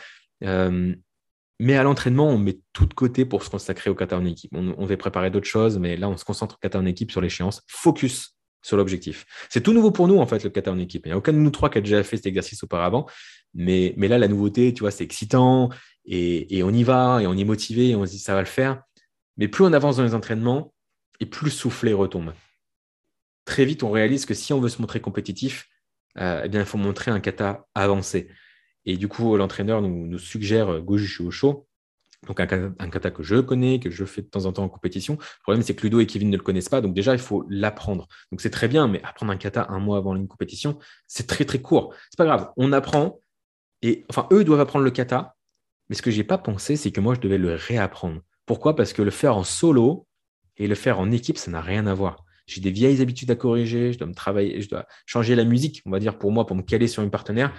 [0.44, 0.94] Euh,
[1.58, 4.52] mais à l'entraînement, on met tout de côté pour se consacrer au kata en équipe.
[4.54, 7.20] On, va préparer d'autres choses, mais là, on se concentre au kata en équipe sur
[7.20, 7.62] l'échéance.
[7.68, 9.26] Focus sur l'objectif.
[9.50, 11.04] C'est tout nouveau pour nous, en fait, le kata en équipe.
[11.04, 13.06] Il n'y a aucun de nous trois qui a déjà fait cet exercice auparavant.
[13.52, 15.70] Mais, mais là, la nouveauté, tu vois, c'est excitant
[16.06, 18.40] et, et, on y va et on est motivé et on se dit ça va
[18.40, 18.82] le faire.
[19.36, 20.72] Mais plus on avance dans les entraînements
[21.18, 22.32] et plus le soufflet retombe
[23.44, 25.68] très vite, on réalise que si on veut se montrer compétitif,
[26.18, 28.28] euh, eh il faut montrer un kata avancé.
[28.84, 31.66] Et du coup, l'entraîneur nous, suggère euh, Goju Osho,
[32.26, 32.46] donc un,
[32.90, 35.14] kata que je connais, que je fais de temps en temps en compétition.
[35.14, 37.46] Le problème, c'est que Ludo et Kevin ne le connaissent pas, donc déjà, il faut
[37.48, 38.08] l'apprendre.
[38.30, 41.44] Donc c'est très bien, mais apprendre un kata un mois avant une compétition, c'est très
[41.44, 41.94] très court.
[42.10, 43.20] C'est pas grave, on apprend,
[43.82, 45.36] et enfin, eux doivent apprendre le kata,
[45.88, 48.20] mais ce que je n'ai pas pensé, c'est que moi, je devais le réapprendre.
[48.44, 48.76] Pourquoi?
[48.76, 50.06] Parce que le faire en solo
[50.56, 53.36] et le faire en équipe, ça n'a rien à voir j'ai des vieilles habitudes à
[53.36, 56.46] corriger, je dois me travailler, je dois changer la musique, on va dire, pour moi,
[56.46, 57.52] pour me caler sur une partenaire.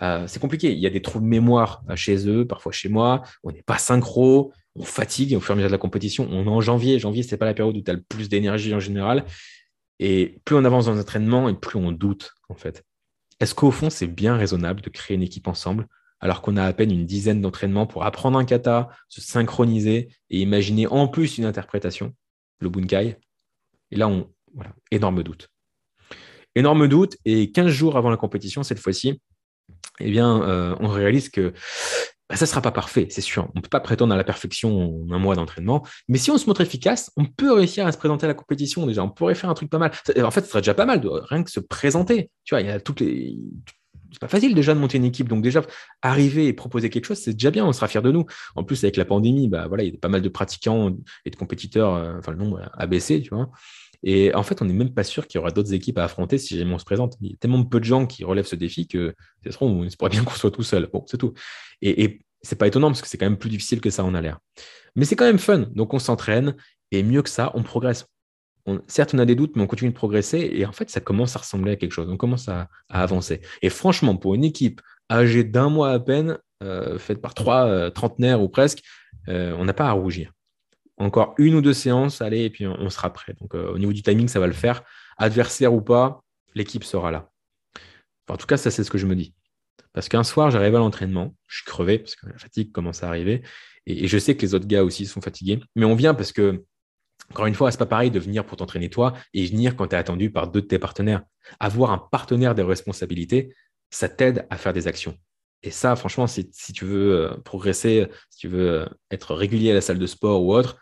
[0.00, 0.72] Euh, c'est compliqué.
[0.72, 3.22] Il y a des trous de mémoire euh, chez eux, parfois chez moi.
[3.42, 6.26] On n'est pas synchro, on fatigue au fur et à mesure de la compétition.
[6.30, 6.98] On est en janvier.
[6.98, 9.24] Janvier, c'est pas la période où tu as le plus d'énergie en général.
[9.98, 12.84] Et plus on avance dans l'entraînement et plus on doute, en fait.
[13.40, 15.86] Est-ce qu'au fond, c'est bien raisonnable de créer une équipe ensemble
[16.20, 20.40] alors qu'on a à peine une dizaine d'entraînements pour apprendre un kata, se synchroniser et
[20.40, 22.14] imaginer en plus une interprétation,
[22.60, 23.18] le bunkai?
[23.90, 25.48] Et là, on, voilà, énorme doute.
[26.54, 27.16] Énorme doute.
[27.24, 29.20] Et 15 jours avant la compétition, cette fois-ci,
[30.00, 31.52] eh bien, euh, on réalise que
[32.32, 33.50] bah, ça ne sera pas parfait, c'est sûr.
[33.54, 35.86] On ne peut pas prétendre à la perfection en un mois d'entraînement.
[36.08, 38.86] Mais si on se montre efficace, on peut réussir à se présenter à la compétition
[38.86, 39.04] déjà.
[39.04, 39.92] On pourrait faire un truc pas mal.
[40.22, 42.30] En fait, ce serait déjà pas mal de rien que se présenter.
[42.44, 43.36] Tu vois, il y a toutes les.
[44.12, 45.28] C'est pas facile déjà de monter une équipe.
[45.28, 45.62] Donc, déjà,
[46.02, 47.66] arriver et proposer quelque chose, c'est déjà bien.
[47.66, 48.24] On sera fiers de nous.
[48.54, 50.96] En plus, avec la pandémie, bah, voilà, il y a pas mal de pratiquants
[51.26, 51.94] et de compétiteurs.
[51.94, 53.50] Euh, enfin, le nombre a baissé, tu vois.
[54.02, 56.38] Et en fait, on n'est même pas sûr qu'il y aura d'autres équipes à affronter
[56.38, 57.16] si jamais on se présente.
[57.20, 60.10] Il y a tellement peu de gens qui relèvent ce défi que c'est on pourrait
[60.10, 60.88] bien qu'on soit tout seul.
[60.92, 61.34] Bon, c'est tout.
[61.80, 64.14] Et, et c'est pas étonnant parce que c'est quand même plus difficile que ça en
[64.14, 64.38] a l'air.
[64.96, 65.66] Mais c'est quand même fun.
[65.74, 66.56] Donc on s'entraîne
[66.90, 68.06] et mieux que ça, on progresse.
[68.86, 71.36] certes, on a des doutes, mais on continue de progresser et en fait, ça commence
[71.36, 72.08] à ressembler à quelque chose.
[72.10, 73.40] On commence à, avancer.
[73.62, 74.80] Et franchement, pour une équipe
[75.10, 78.82] âgée d'un mois à peine, euh, faite par trois euh, trentenaires ou presque,
[79.28, 80.32] euh, on n'a pas à rougir
[81.02, 83.34] encore une ou deux séances, allez, et puis on, sera prêt.
[83.40, 84.82] Donc euh, au niveau du timing, ça va le faire.
[85.18, 86.22] Adversaire ou pas,
[86.54, 87.30] l'équipe sera là.
[88.28, 89.34] en tout cas, ça, c'est ce que je me dis.
[89.92, 93.08] Parce qu'un soir, j'arrive à l'entraînement, je suis crevé parce que la fatigue commence à
[93.08, 93.42] arriver.
[93.86, 95.60] Et, je sais que les autres gars aussi sont fatigués.
[95.76, 96.64] Mais on vient parce que,
[97.30, 99.94] encore une fois, c'est pas pareil de venir pour t'entraîner toi et venir quand tu
[99.94, 101.22] es attendu par deux de tes partenaires.
[101.60, 103.54] Avoir un partenaire de responsabilité,
[103.90, 105.18] ça t'aide à faire des actions.
[105.62, 109.70] Et ça, franchement, si, si, tu veux euh, progresser, si tu veux euh, être régulier
[109.70, 110.76] à la salle de sport ou autre,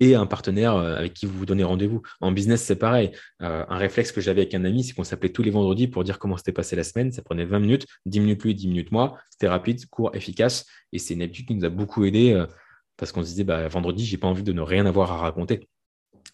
[0.00, 2.02] et un partenaire euh, avec qui vous vous donnez rendez-vous.
[2.20, 3.12] En business, c'est pareil.
[3.40, 6.18] un réflexe que j'avais avec un ami, c'est qu'on s'appelait tous les vendredis pour dire
[6.18, 7.12] comment s'était passé la semaine.
[7.12, 9.18] Ça prenait 20 minutes, 10 minutes lui, 10 minutes moi.
[9.30, 10.66] C'était rapide, court, efficace.
[10.92, 12.44] Et c'est une habitude qui nous a beaucoup aidé
[12.96, 15.68] parce qu'on se disait, bah, vendredi, j'ai pas envie de ne rien avoir à raconter.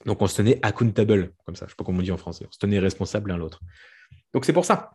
[0.07, 1.67] Donc, on se tenait accountable, comme ça.
[1.67, 2.47] Je ne sais pas comment on dit en français.
[2.49, 3.61] On se tenait responsable l'un l'autre.
[4.33, 4.93] Donc, c'est pour ça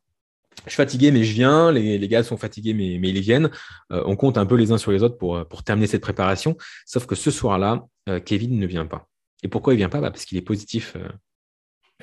[0.65, 1.71] je suis fatigué, mais je viens.
[1.71, 3.49] Les, gars sont fatigués, mais, ils viennent.
[3.91, 6.57] Euh, on compte un peu les uns sur les autres pour, pour terminer cette préparation.
[6.85, 9.07] Sauf que ce soir-là, euh, Kevin ne vient pas.
[9.43, 10.01] Et pourquoi il vient pas?
[10.01, 10.93] Bah, Parce qu'il est positif.
[10.95, 11.07] Euh,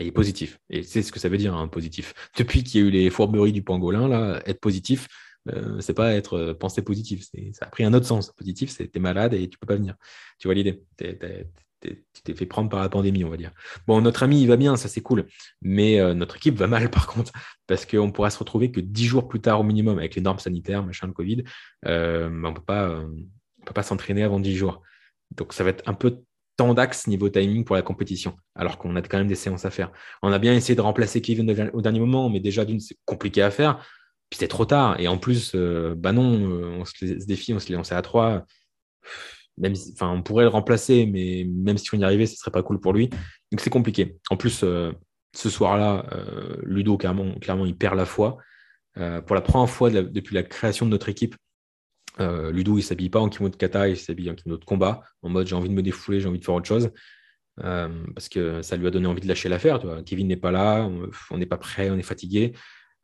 [0.00, 0.58] il est positif.
[0.70, 2.14] Et c'est ce que ça veut dire, hein, positif.
[2.36, 5.08] Depuis qu'il y a eu les fourberies du pangolin, là, être positif,
[5.78, 7.26] c'est pas être pensée positif.
[7.52, 8.32] Ça a pris un autre sens.
[8.32, 9.94] Positif, c'est t'es malade et tu peux pas venir.
[10.38, 10.82] Tu vois l'idée?
[11.84, 13.52] Tu t'es fait prendre par la pandémie, on va dire.
[13.86, 15.26] Bon, notre ami, il va bien, ça c'est cool.
[15.62, 17.32] Mais euh, notre équipe va mal, par contre,
[17.66, 20.38] parce qu'on pourra se retrouver que dix jours plus tard au minimum avec les normes
[20.38, 21.44] sanitaires, machin, le Covid.
[21.86, 24.82] Euh, on ne peut pas, euh, s'entraîner avant dix jours.
[25.36, 26.22] Donc, ça va être un peu
[26.56, 29.70] temps d'axe niveau timing pour la compétition, alors qu'on a quand même des séances à
[29.70, 29.90] faire.
[30.22, 33.42] On a bien essayé de remplacer Kevin au dernier moment, mais déjà, d'une, c'est compliqué
[33.42, 33.78] à faire.
[34.30, 34.98] Puis c'est trop tard.
[35.00, 36.22] Et en plus, bah non,
[36.80, 38.44] on se, ce défi, on se l'est lancé à trois
[39.62, 42.80] enfin, on pourrait le remplacer, mais même si on y arrivait, ce serait pas cool
[42.80, 43.08] pour lui.
[43.52, 44.16] Donc c'est compliqué.
[44.30, 44.92] En plus, euh,
[45.34, 48.38] ce soir-là, euh, Ludo, clairement, clairement, il perd la foi.
[48.98, 51.36] Euh, pour la première fois depuis la création de notre équipe,
[52.20, 55.30] Ludo, il s'habille pas en kimono de kata, il s'habille en kimono de combat, en
[55.30, 56.90] mode j'ai envie de me défouler, j'ai envie de faire autre chose.
[57.56, 59.80] parce que ça lui a donné envie de lâcher l'affaire.
[60.06, 60.88] Kevin n'est pas là,
[61.32, 62.52] on n'est pas prêt, on est fatigué.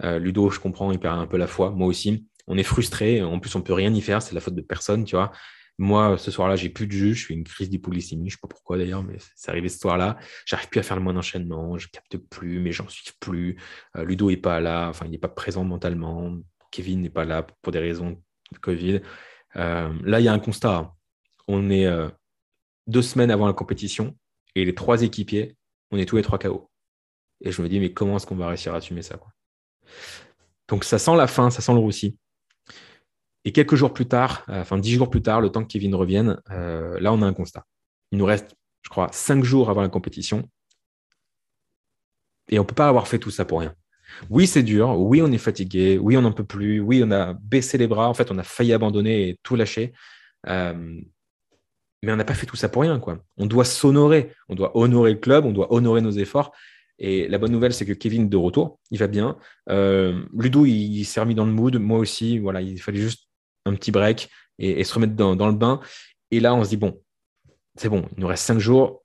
[0.00, 1.70] Ludo, je comprends, il perd un peu la foi.
[1.70, 3.20] Moi aussi, on est frustré.
[3.20, 4.22] En plus, on peut rien y faire.
[4.22, 5.32] C'est la faute de personne, tu vois.
[5.80, 8.48] Moi, ce soir-là, j'ai plus de jus, je fais une crise d'hypoglycémie, je sais pas
[8.48, 10.18] pourquoi d'ailleurs, mais c'est arrivé ce soir-là.
[10.44, 13.56] J'arrive plus à faire le moindre enchaînement, je capte plus, mes gens suivent plus.
[13.96, 16.36] Euh, Ludo est pas là, enfin, il n'est pas présent mentalement.
[16.70, 18.22] Kevin n'est pas là pour des raisons
[18.52, 19.00] de Covid.
[19.56, 20.92] Euh, là, il y a un constat.
[21.48, 22.10] On est euh,
[22.86, 24.14] deux semaines avant la compétition
[24.54, 25.56] et les trois équipiers,
[25.92, 26.70] on est tous les trois KO.
[27.40, 29.18] Et je me dis, mais comment est-ce qu'on va réussir à assumer ça
[30.68, 32.18] Donc, ça sent la fin, ça sent le roussi.
[33.44, 35.94] Et quelques jours plus tard, euh, enfin dix jours plus tard, le temps que Kevin
[35.94, 37.64] revienne, euh, là, on a un constat.
[38.12, 40.48] Il nous reste, je crois, cinq jours avant la compétition.
[42.50, 43.74] Et on ne peut pas avoir fait tout ça pour rien.
[44.28, 44.98] Oui, c'est dur.
[44.98, 45.96] Oui, on est fatigué.
[45.98, 46.80] Oui, on n'en peut plus.
[46.80, 48.08] Oui, on a baissé les bras.
[48.08, 49.92] En fait, on a failli abandonner et tout lâcher.
[50.48, 51.00] Euh,
[52.02, 52.98] mais on n'a pas fait tout ça pour rien.
[52.98, 53.22] Quoi.
[53.36, 54.32] On doit s'honorer.
[54.48, 55.44] On doit honorer le club.
[55.44, 56.52] On doit honorer nos efforts.
[56.98, 58.80] Et la bonne nouvelle, c'est que Kevin de retour.
[58.90, 59.38] Il va bien.
[59.68, 61.76] Ludo, il, il s'est remis dans le mood.
[61.76, 62.40] Moi aussi.
[62.40, 63.29] Voilà, il fallait juste
[63.66, 65.80] un petit break et, se remettre dans, le bain.
[66.30, 67.00] Et là, on se dit, bon,
[67.76, 69.02] c'est bon, il nous reste cinq jours.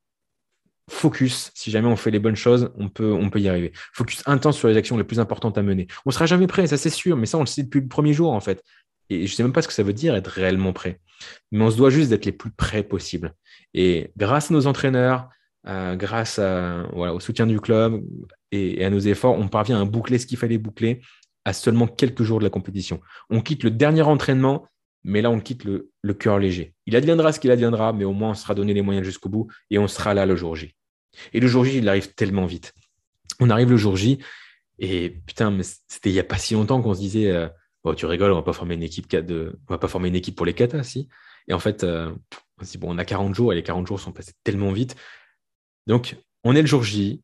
[0.89, 3.71] Focus, si jamais on fait les bonnes choses, on peut, on peut y arriver.
[3.93, 5.87] Focus intense sur les actions les plus importantes à mener.
[6.05, 8.13] On sera jamais prêt, ça c'est sûr, mais ça on le sait depuis le premier
[8.13, 8.63] jour en fait.
[9.09, 10.99] Et je ne sais même pas ce que ça veut dire être réellement prêt.
[11.51, 13.33] Mais on se doit juste d'être les plus prêts possible.
[13.73, 15.29] Et grâce à nos entraîneurs,
[15.67, 18.03] euh, grâce au soutien du club
[18.51, 21.01] et, et, à nos efforts, on parvient à boucler ce qu'il fallait boucler
[21.45, 22.99] à seulement quelques jours de la compétition.
[23.29, 24.67] On quitte le dernier entraînement,
[25.03, 26.73] mais là, on quitte le, cœur léger.
[26.87, 29.47] Il adviendra ce qu'il adviendra, mais au moins, on sera donné les moyens jusqu'au bout
[29.69, 30.75] et on sera là le jour J.
[31.33, 32.73] Et le jour J, il arrive tellement vite.
[33.39, 34.19] On arrive le jour J,
[34.79, 37.47] et putain, mais c'était il n'y a pas si longtemps qu'on se disait euh,
[37.83, 39.13] oh, Tu rigoles, on va pas former une équipe
[39.69, 41.07] va pas former une équipe pour les katas, si.
[41.47, 42.11] Et en fait, euh,
[42.79, 44.95] Bon, on a 40 jours et les 40 jours sont passés tellement vite.
[45.87, 47.21] Donc, on est le jour J,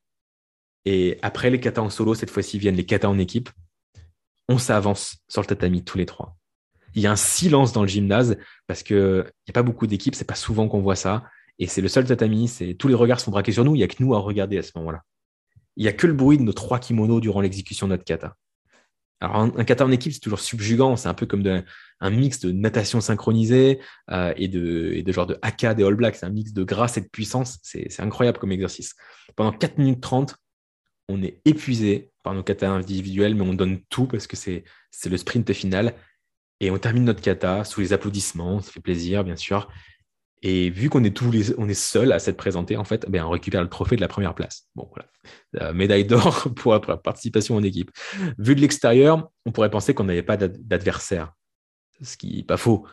[0.86, 3.50] et après les katas en solo, cette fois-ci viennent les katas en équipe
[4.48, 6.36] on s'avance sur le tatami tous les trois.
[6.94, 8.38] Il y a un silence dans le gymnase
[8.68, 11.24] parce qu'il n'y a pas beaucoup d'équipes, c'est pas souvent qu'on voit ça.
[11.60, 13.84] Et c'est le seul tatami, c'est tous les regards sont braqués sur nous, il n'y
[13.84, 15.02] a que nous à regarder à ce moment-là.
[15.78, 18.36] Il n'y a que le bruit de nos trois kimonos durant l'exécution de notre kata.
[19.22, 21.44] Alors, un, kata en équipe, c'est toujours subjugant, c'est un peu comme
[22.00, 23.80] un mix de natation synchronisée
[24.10, 27.02] euh, et, de, genre de haka des All Blacks, c'est un mix de grâce et
[27.02, 28.96] de puissance, c'est incroyable comme exercice.
[29.36, 30.36] Pendant 4 minutes 30,
[31.08, 34.64] on est épuisé par nos katas individuels, mais on donne tout parce que c'est
[35.06, 35.94] le sprint final.
[36.60, 39.68] Et on termine notre kata sous les applaudissements, ça fait plaisir, bien sûr.
[40.44, 43.24] Et vu qu'on est tous les, on est seul à s'être présenté, en fait, ben,
[43.24, 44.68] on récupère le trophée de la première place.
[44.76, 45.74] Bon, voilà.
[45.74, 47.92] médaille d'or pour la participation en équipe.
[48.40, 51.34] Vu de l'extérieur, on pourrait penser qu'on n'avait pas d'adversaire,
[52.02, 52.88] ce qui n'est pas faux.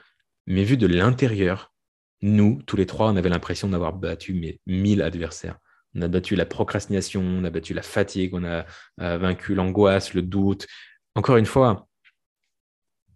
[0.46, 1.72] Mais vu de l'intérieur,
[2.20, 5.58] nous, tous les trois, on avait l'impression d'avoir battu mais, 1000 adversaires.
[5.94, 8.66] On a battu la procrastination, on a battu la fatigue, on a
[8.98, 10.66] vaincu l'angoisse, le doute.
[11.14, 11.88] Encore une fois,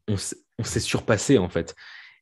[0.09, 1.75] on, s'est surpassé en fait.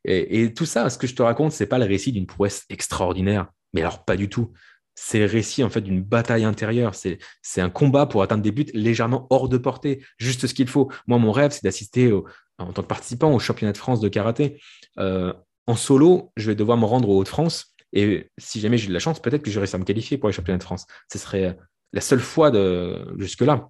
[0.05, 3.49] Et, tout ça, ce que je te raconte, c'est pas le récit d'une prouesse extraordinaire,
[3.75, 4.53] mais alors pas du tout.
[4.95, 6.95] C'est le récit en fait d'une bataille intérieure.
[6.95, 10.91] C'est un combat pour atteindre des buts légèrement hors de portée, juste ce qu'il faut.
[11.07, 12.13] Moi, mon rêve, c'est d'assister
[12.59, 14.61] en tant que participant au championnat de France de karaté.
[14.99, 15.33] Euh,
[15.67, 17.70] en solo, je vais devoir me rendre aux Hauts-de-France.
[17.93, 20.33] Et si jamais j'ai de la chance, peut-être que réussi à me qualifier pour les
[20.33, 20.87] championnats de France.
[21.13, 21.57] Ce serait
[21.93, 23.69] la seule fois de jusque-là.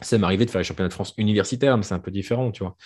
[0.00, 2.50] Ça m'est arrivé de faire les championnats de France universitaires, mais c'est un peu différent,
[2.50, 2.76] tu vois.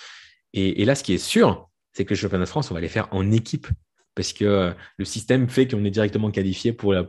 [0.53, 2.89] Et, là, ce qui est sûr, c'est que les championnats de France, on va les
[2.89, 3.66] faire en équipe
[4.14, 7.07] parce que euh, le système fait qu'on est directement qualifié pour, euh,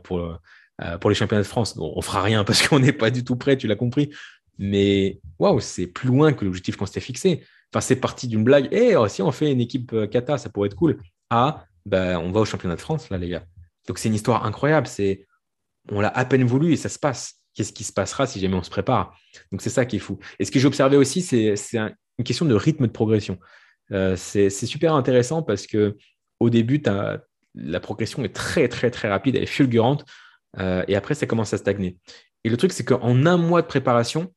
[1.00, 1.76] pour les championnats de France.
[1.76, 4.10] Bon, on fera rien parce qu'on n'est pas du tout prêt, tu l'as compris.
[4.58, 7.44] Mais waouh, c'est plus loin que l'objectif qu'on s'était fixé.
[7.72, 8.68] Enfin, c'est parti d'une blague.
[8.72, 10.98] Eh, si on fait une équipe euh, kata, ça pourrait être cool.
[11.30, 13.44] Ah, ben, on va au championnat de France, là, les gars.
[13.86, 14.88] Donc, c'est une histoire incroyable.
[15.90, 17.34] On l'a à peine voulu et ça se passe.
[17.54, 19.16] Qu'est-ce qui se passera si jamais on se prépare?
[19.50, 20.18] Donc, c'est ça qui est fou.
[20.38, 23.38] Et ce que j'ai observé aussi, c'est, une question de rythme de progression.
[23.92, 25.96] Euh, c'est, super intéressant parce que
[26.40, 26.82] au début,
[27.54, 30.04] la progression est très, très, très rapide, elle est fulgurante.
[30.58, 31.96] Euh, et après, ça commence à stagner.
[32.44, 34.32] Et le truc, c'est qu'en un mois de préparation,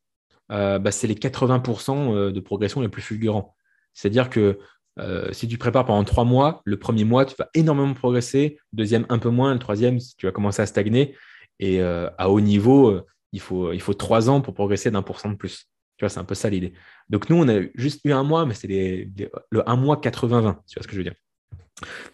[0.50, 3.54] euh, bah, c'est les 80% de progression les plus fulgurants.
[3.92, 4.58] C'est-à-dire que
[5.00, 8.76] euh, si tu prépares pendant trois mois, le premier mois, tu vas énormément progresser, le
[8.76, 11.16] deuxième un peu moins, le troisième, tu vas commencer à stagner.
[11.58, 15.02] Et euh, à haut niveau, euh, il, faut, il faut trois ans pour progresser d'un
[15.02, 15.66] pour cent de plus.
[15.96, 16.72] Tu vois, c'est un peu ça l'idée.
[17.08, 20.74] Donc nous, on a juste eu un mois, mais c'est le un mois 80-20, tu
[20.74, 21.14] vois ce que je veux dire?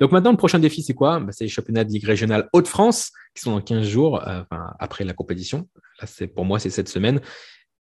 [0.00, 1.20] Donc maintenant, le prochain défi, c'est quoi?
[1.20, 4.22] Bah, C'est les championnats de Ligue régionale Hauts-de-France, qui sont dans 15 jours,
[4.78, 5.68] après la compétition.
[6.34, 7.20] Pour moi, c'est cette semaine.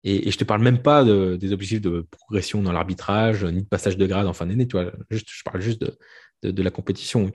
[0.04, 3.68] Et, je je te parle même pas des objectifs de progression dans l'arbitrage, ni de
[3.68, 4.92] passage de grade en fin d'année, tu vois.
[5.10, 5.84] Juste, je parle juste
[6.42, 7.32] de, la compétition et.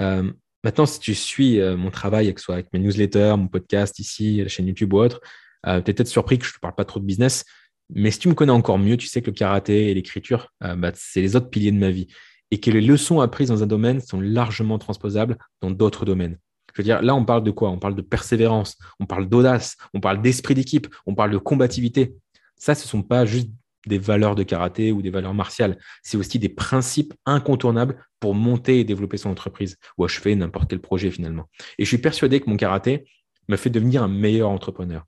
[0.00, 0.30] Euh,
[0.62, 3.98] maintenant, si tu suis euh, mon travail, que ce soit avec mes newsletters, mon podcast
[3.98, 5.20] ici, la chaîne YouTube ou autre,
[5.66, 7.44] euh, tu es peut-être surpris que je ne te parle pas trop de business.
[7.90, 10.92] Mais si tu me connais encore mieux, tu sais que le karaté et l'écriture, bah,
[10.94, 12.06] c'est les autres piliers de ma vie.
[12.50, 16.38] Et que les leçons apprises dans un domaine sont largement transposables dans d'autres domaines.
[16.78, 17.70] Je veux dire, là, on parle de quoi?
[17.70, 22.14] On parle de persévérance, on parle d'audace, on parle d'esprit d'équipe, on parle de combativité.
[22.54, 23.50] Ça, ce ne sont pas juste
[23.88, 25.76] des valeurs de karaté ou des valeurs martiales.
[26.04, 30.78] C'est aussi des principes incontournables pour monter et développer son entreprise ou achever n'importe quel
[30.78, 31.48] projet finalement.
[31.78, 33.06] Et je suis persuadé que mon karaté
[33.48, 35.04] m'a fait devenir un meilleur entrepreneur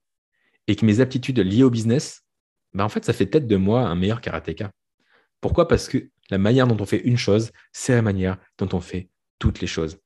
[0.66, 2.22] et que mes aptitudes liées au business,
[2.74, 4.72] ben en fait, ça fait peut-être de moi un meilleur karatéka.
[5.40, 5.68] Pourquoi?
[5.68, 9.08] Parce que la manière dont on fait une chose, c'est la manière dont on fait
[9.38, 9.98] toutes les choses.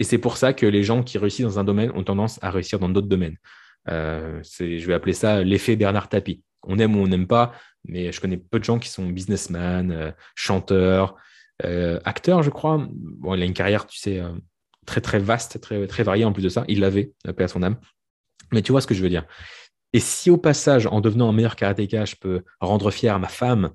[0.00, 2.50] Et c'est pour ça que les gens qui réussissent dans un domaine ont tendance à
[2.50, 3.36] réussir dans d'autres domaines.
[3.88, 6.42] Euh, je vais appeler ça l'effet Bernard Tapie.
[6.62, 7.52] On aime ou on n'aime pas,
[7.84, 11.16] mais je connais peu de gens qui sont businessmen, euh, chanteurs,
[11.64, 12.86] euh, acteurs, je crois.
[12.90, 14.22] Bon, il a une carrière, tu sais,
[14.86, 16.64] très très vaste, très très variée en plus de ça.
[16.66, 17.76] Il l'avait, paix à son âme.
[18.52, 19.26] Mais tu vois ce que je veux dire.
[19.92, 23.70] Et si au passage, en devenant un meilleur karatéka, je peux rendre fier ma femme,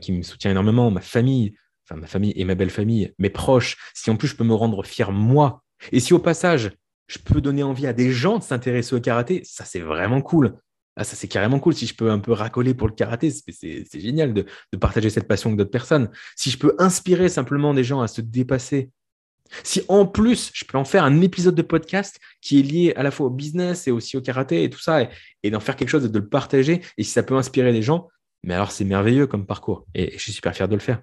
[0.00, 1.54] qui me soutient énormément, ma famille,
[1.84, 4.54] enfin ma famille et ma belle famille, mes proches, si en plus je peux me
[4.54, 5.62] rendre fier moi
[5.92, 6.72] et si au passage,
[7.06, 10.58] je peux donner envie à des gens de s'intéresser au karaté, ça c'est vraiment cool.
[10.96, 11.74] Ah, ça c'est carrément cool.
[11.74, 14.46] Si je peux un peu racoler pour le karaté, c'est génial de,
[14.80, 16.10] partager cette passion avec d'autres personnes.
[16.36, 18.90] Si je peux inspirer simplement des gens à se dépasser.
[19.62, 23.02] Si en plus, je peux en faire un épisode de podcast qui est lié à
[23.04, 25.08] la fois au business et aussi au karaté et tout ça,
[25.42, 27.80] et, d'en faire quelque chose et de le partager, et si ça peut inspirer des
[27.80, 28.08] gens,
[28.42, 29.86] mais alors c'est merveilleux comme parcours.
[29.94, 31.00] Et, je suis super fier de le faire.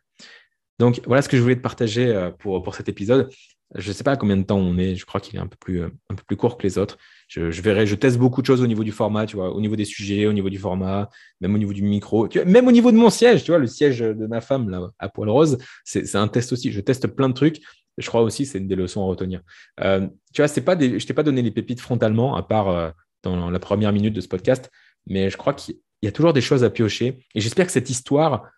[0.77, 3.29] Donc voilà ce que je voulais te partager euh, pour, pour cet épisode.
[3.77, 4.95] Je ne sais pas combien de temps on est.
[4.95, 6.97] Je crois qu'il est un peu plus, euh, un peu plus court que les autres.
[7.27, 9.75] Je, verrai, je teste beaucoup de choses au niveau du format, tu vois, au niveau
[9.75, 11.09] des sujets, au niveau du format,
[11.41, 13.99] même au niveau du micro, même au niveau de mon siège, tu vois, le siège
[13.99, 16.71] de ma femme là, à poil rose, c'est un test aussi.
[16.71, 17.61] Je teste plein de trucs.
[17.97, 19.41] Je crois aussi c'est des leçons à retenir.
[19.81, 22.91] Euh, tu vois, pas je t'ai pas donné les pépites frontalement, à part euh,
[23.23, 24.69] dans la première minute de ce podcast,
[25.07, 27.25] mais je crois qu'il y a toujours des choses à piocher.
[27.33, 28.49] Et j'espère que cette histoire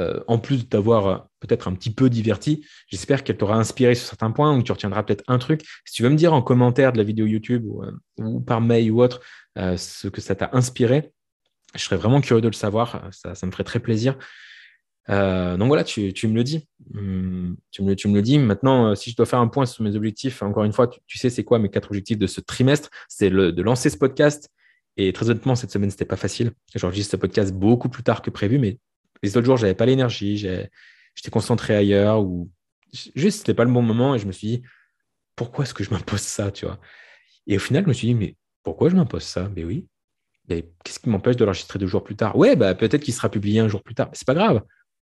[0.00, 4.08] euh, en plus d'avoir euh, peut-être un petit peu diverti, j'espère qu'elle t'aura inspiré sur
[4.08, 5.62] certains points ou que tu retiendras peut-être un truc.
[5.84, 8.90] Si tu veux me dire en commentaire de la vidéo YouTube ou, euh, par mail
[8.90, 9.20] ou autre
[9.56, 11.12] ce que ça t'a inspiré,
[11.76, 13.08] je serais vraiment curieux de le savoir.
[13.12, 14.18] Ça, me ferait très plaisir.
[15.08, 16.66] donc voilà, tu, me le dis.
[16.92, 18.38] Hum, tu, me, le dis.
[18.40, 21.30] Maintenant, si je dois faire un point sur mes objectifs, encore une fois, tu, sais
[21.30, 24.50] c'est quoi mes quatre objectifs de ce trimestre C'est de lancer ce podcast.
[24.96, 26.52] Et très honnêtement, cette semaine, c'était pas facile.
[26.74, 28.78] J'enregistre ce podcast beaucoup plus tard que prévu, mais
[29.24, 32.50] les autres jours, j'avais pas l'énergie, j'étais concentré ailleurs ou
[33.14, 34.62] juste c'était pas le bon moment et je me suis dit
[35.34, 36.78] pourquoi est-ce que je m'impose ça, tu vois?
[37.46, 39.50] Et au final, je me suis dit mais pourquoi je m'impose ça?
[39.56, 39.88] Mais oui.
[40.48, 42.36] qu'est-ce qui m'empêche de l'enregistrer deux jours plus tard?
[42.36, 44.08] Ouais, bah peut-être qu'il sera publié un jour plus tard.
[44.10, 44.62] Mais c'est pas grave.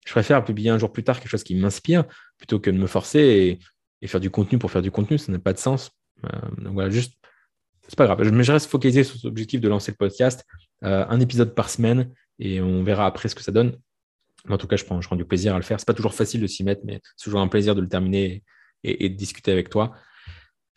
[0.05, 2.05] Je préfère publier un jour plus tard quelque chose qui m'inspire
[2.37, 3.59] plutôt que de me forcer
[4.01, 5.17] et, faire du contenu pour faire du contenu.
[5.17, 5.91] Ça n'a pas de sens.
[6.23, 7.13] Euh, donc voilà, juste
[7.87, 8.31] c'est pas grave.
[8.31, 10.45] Mais je reste focalisé sur l'objectif de lancer le podcast,
[10.83, 13.77] euh, un épisode par semaine, et on verra après ce que ça donne.
[14.49, 15.79] En tout cas, je prends, je du plaisir à le faire.
[15.79, 18.43] C'est pas toujours facile de s'y mettre, mais c'est toujours un plaisir de le terminer
[18.83, 19.93] et, de discuter avec toi.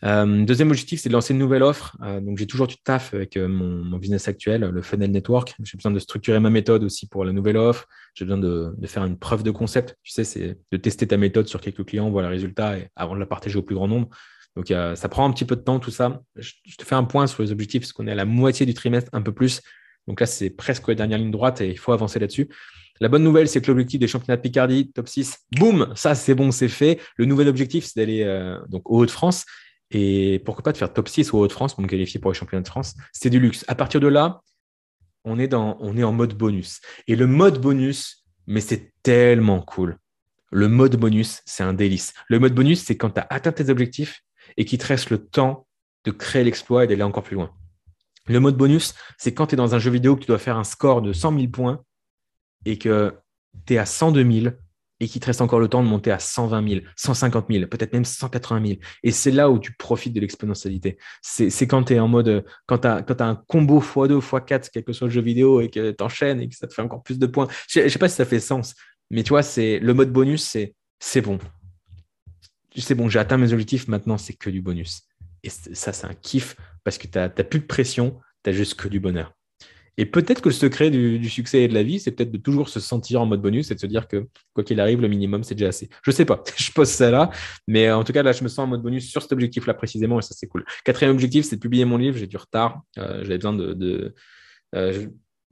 [0.02, 1.96] Euh, deuxième objectif, c'est de lancer une nouvelle offre.
[2.02, 5.54] Euh, donc, j'ai toujours du taf avec euh, mon, business actuel, le Funnel Network.
[5.62, 7.86] J'ai besoin de structurer ma méthode aussi pour la nouvelle offre.
[8.14, 9.96] J'ai besoin de, faire une preuve de concept.
[10.02, 13.14] Tu sais, c'est de tester ta méthode sur quelques clients, voir le résultat et avant
[13.14, 14.08] de la partager au plus grand nombre.
[14.56, 16.20] Donc, ça prend un petit peu de temps, tout ça.
[16.34, 18.74] Je, te fais un point sur les objectifs parce qu'on est à la moitié du
[18.74, 19.60] trimestre, un peu plus.
[20.08, 22.48] Donc là, c'est presque la dernière ligne droite et il faut avancer là-dessus.
[23.00, 26.34] La bonne nouvelle, c'est que l'objectif des championnats de Picardie, top 6, boum, ça c'est
[26.34, 27.00] bon, c'est fait.
[27.16, 29.46] Le nouvel objectif, c'est d'aller euh, au Hauts-de-France.
[29.90, 32.62] Et pourquoi pas de faire top 6 au Hauts-de-France pour me qualifier pour les championnats
[32.62, 32.94] de France?
[33.12, 33.64] C'est du luxe.
[33.68, 34.42] À partir de là,
[35.24, 36.80] on est, on est en mode bonus.
[37.08, 39.96] Et le mode bonus, mais c'est tellement cool.
[40.52, 42.12] Le mode bonus, c'est un délice.
[42.28, 44.22] Le mode bonus, c'est quand tu as atteint tes objectifs
[44.58, 45.66] et qu'il te reste le temps
[46.04, 47.50] de créer l'exploit et d'aller encore plus loin.
[48.26, 50.58] Le mode bonus, c'est quand tu es dans un jeu vidéo que tu dois faire
[50.58, 51.82] un score de 100 000 points
[52.64, 53.14] et que
[53.66, 54.54] tu es à 102 000
[55.00, 57.94] et qu'il te reste encore le temps de monter à 120 000, 150 000, peut-être
[57.94, 58.78] même 180 000.
[59.02, 60.98] Et c'est là où tu profites de l'exponentialité.
[61.22, 64.92] C'est quand tu es en mode, quand tu as, un combo x2, x4, quel que
[64.92, 67.18] soit le jeu vidéo, et que tu enchaînes et que ça te fait encore plus
[67.18, 67.48] de points.
[67.68, 68.74] Je ne sais pas si ça fait sens,
[69.10, 70.56] mais tu vois, le mode bonus,
[70.98, 71.38] c'est bon.
[72.76, 75.02] C'est bon, j'ai atteint mes objectifs, maintenant c'est que du bonus.
[75.42, 78.74] Et ça, c'est un kiff parce que tu n'as plus de pression, tu as juste
[78.74, 79.34] que du bonheur.
[80.00, 82.70] Et peut-être que le secret du, succès et de la vie, c'est peut-être de toujours
[82.70, 85.44] se sentir en mode bonus et de se dire que quoi qu'il arrive, le minimum,
[85.44, 85.90] c'est déjà assez.
[86.02, 87.30] Je sais pas, je pose ça là,
[87.66, 90.18] mais en tout cas, là, je me sens en mode bonus sur cet objectif-là précisément
[90.18, 90.64] et ça, c'est cool.
[90.86, 92.16] Quatrième objectif, c'est de publier mon livre.
[92.16, 94.14] J'ai du retard, euh, j'avais besoin de,
[94.74, 95.06] euh,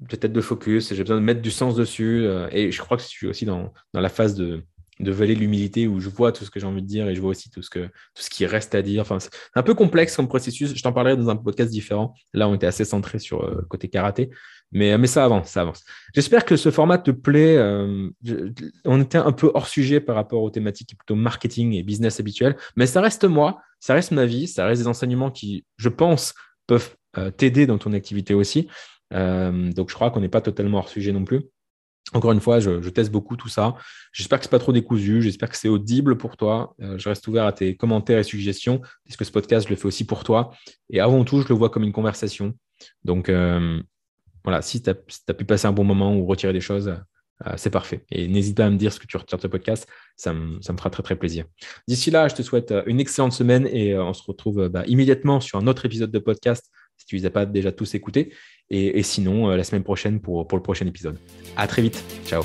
[0.09, 3.03] peut-être de focus, j'ai besoin de mettre du sens dessus euh, et je crois que
[3.03, 4.63] je suis aussi dans la phase de
[5.01, 7.21] de valer l'humilité où je vois tout ce que j'ai envie de dire et je
[7.21, 7.71] vois aussi tout ce,
[8.31, 9.05] qui reste à dire.
[9.21, 10.75] C'est un peu complexe comme processus.
[10.75, 12.15] Je t'en parlerai dans un podcast différent.
[12.35, 14.31] Là, on était assez centré sur le euh, côté karaté.
[14.73, 15.85] Mais, mais ça avance, ça avance.
[16.15, 17.57] J'espère que ce format te plaît.
[17.57, 18.11] Euh,
[18.85, 22.57] on était un peu hors sujet par rapport aux thématiques plutôt marketing et business habituelles.
[22.77, 26.35] Mais ça reste moi, ça reste ma vie, ça reste des enseignements qui, je pense,
[26.67, 28.69] peuvent euh, t'aider dans ton activité aussi.
[29.11, 31.45] donc, je crois qu'on n'est pas totalement hors sujet non plus.
[32.15, 33.75] Encore une fois, je, teste beaucoup tout ça.
[34.13, 35.21] J'espère que ce n'est pas trop décousu.
[35.21, 36.75] J'espère que c'est audible pour toi.
[36.81, 39.87] Euh, je reste ouvert à tes commentaires et suggestions, puisque ce podcast, je le fais
[39.87, 40.53] aussi pour toi.
[40.91, 42.55] Et avant tout, je le vois comme une conversation.
[43.05, 43.81] Donc, euh,
[44.45, 46.89] voilà, si tu as, pu passer un bon moment ou retirer des choses,
[47.47, 48.05] euh, c'est parfait.
[48.11, 49.87] Et n'hésite pas à me dire ce que tu retires de ce podcast.
[50.17, 51.45] Ça me, fera très, très plaisir.
[51.87, 55.59] D'ici là, je te souhaite une excellente semaine et on se retrouve bah, immédiatement sur
[55.59, 56.71] un autre épisode de podcast
[57.09, 58.33] tu ne les as pas déjà tous écoutés.
[58.71, 61.19] Et, sinon, euh, la semaine prochaine pour, pour le prochain épisode.
[61.57, 62.05] À très vite.
[62.27, 62.45] Ciao.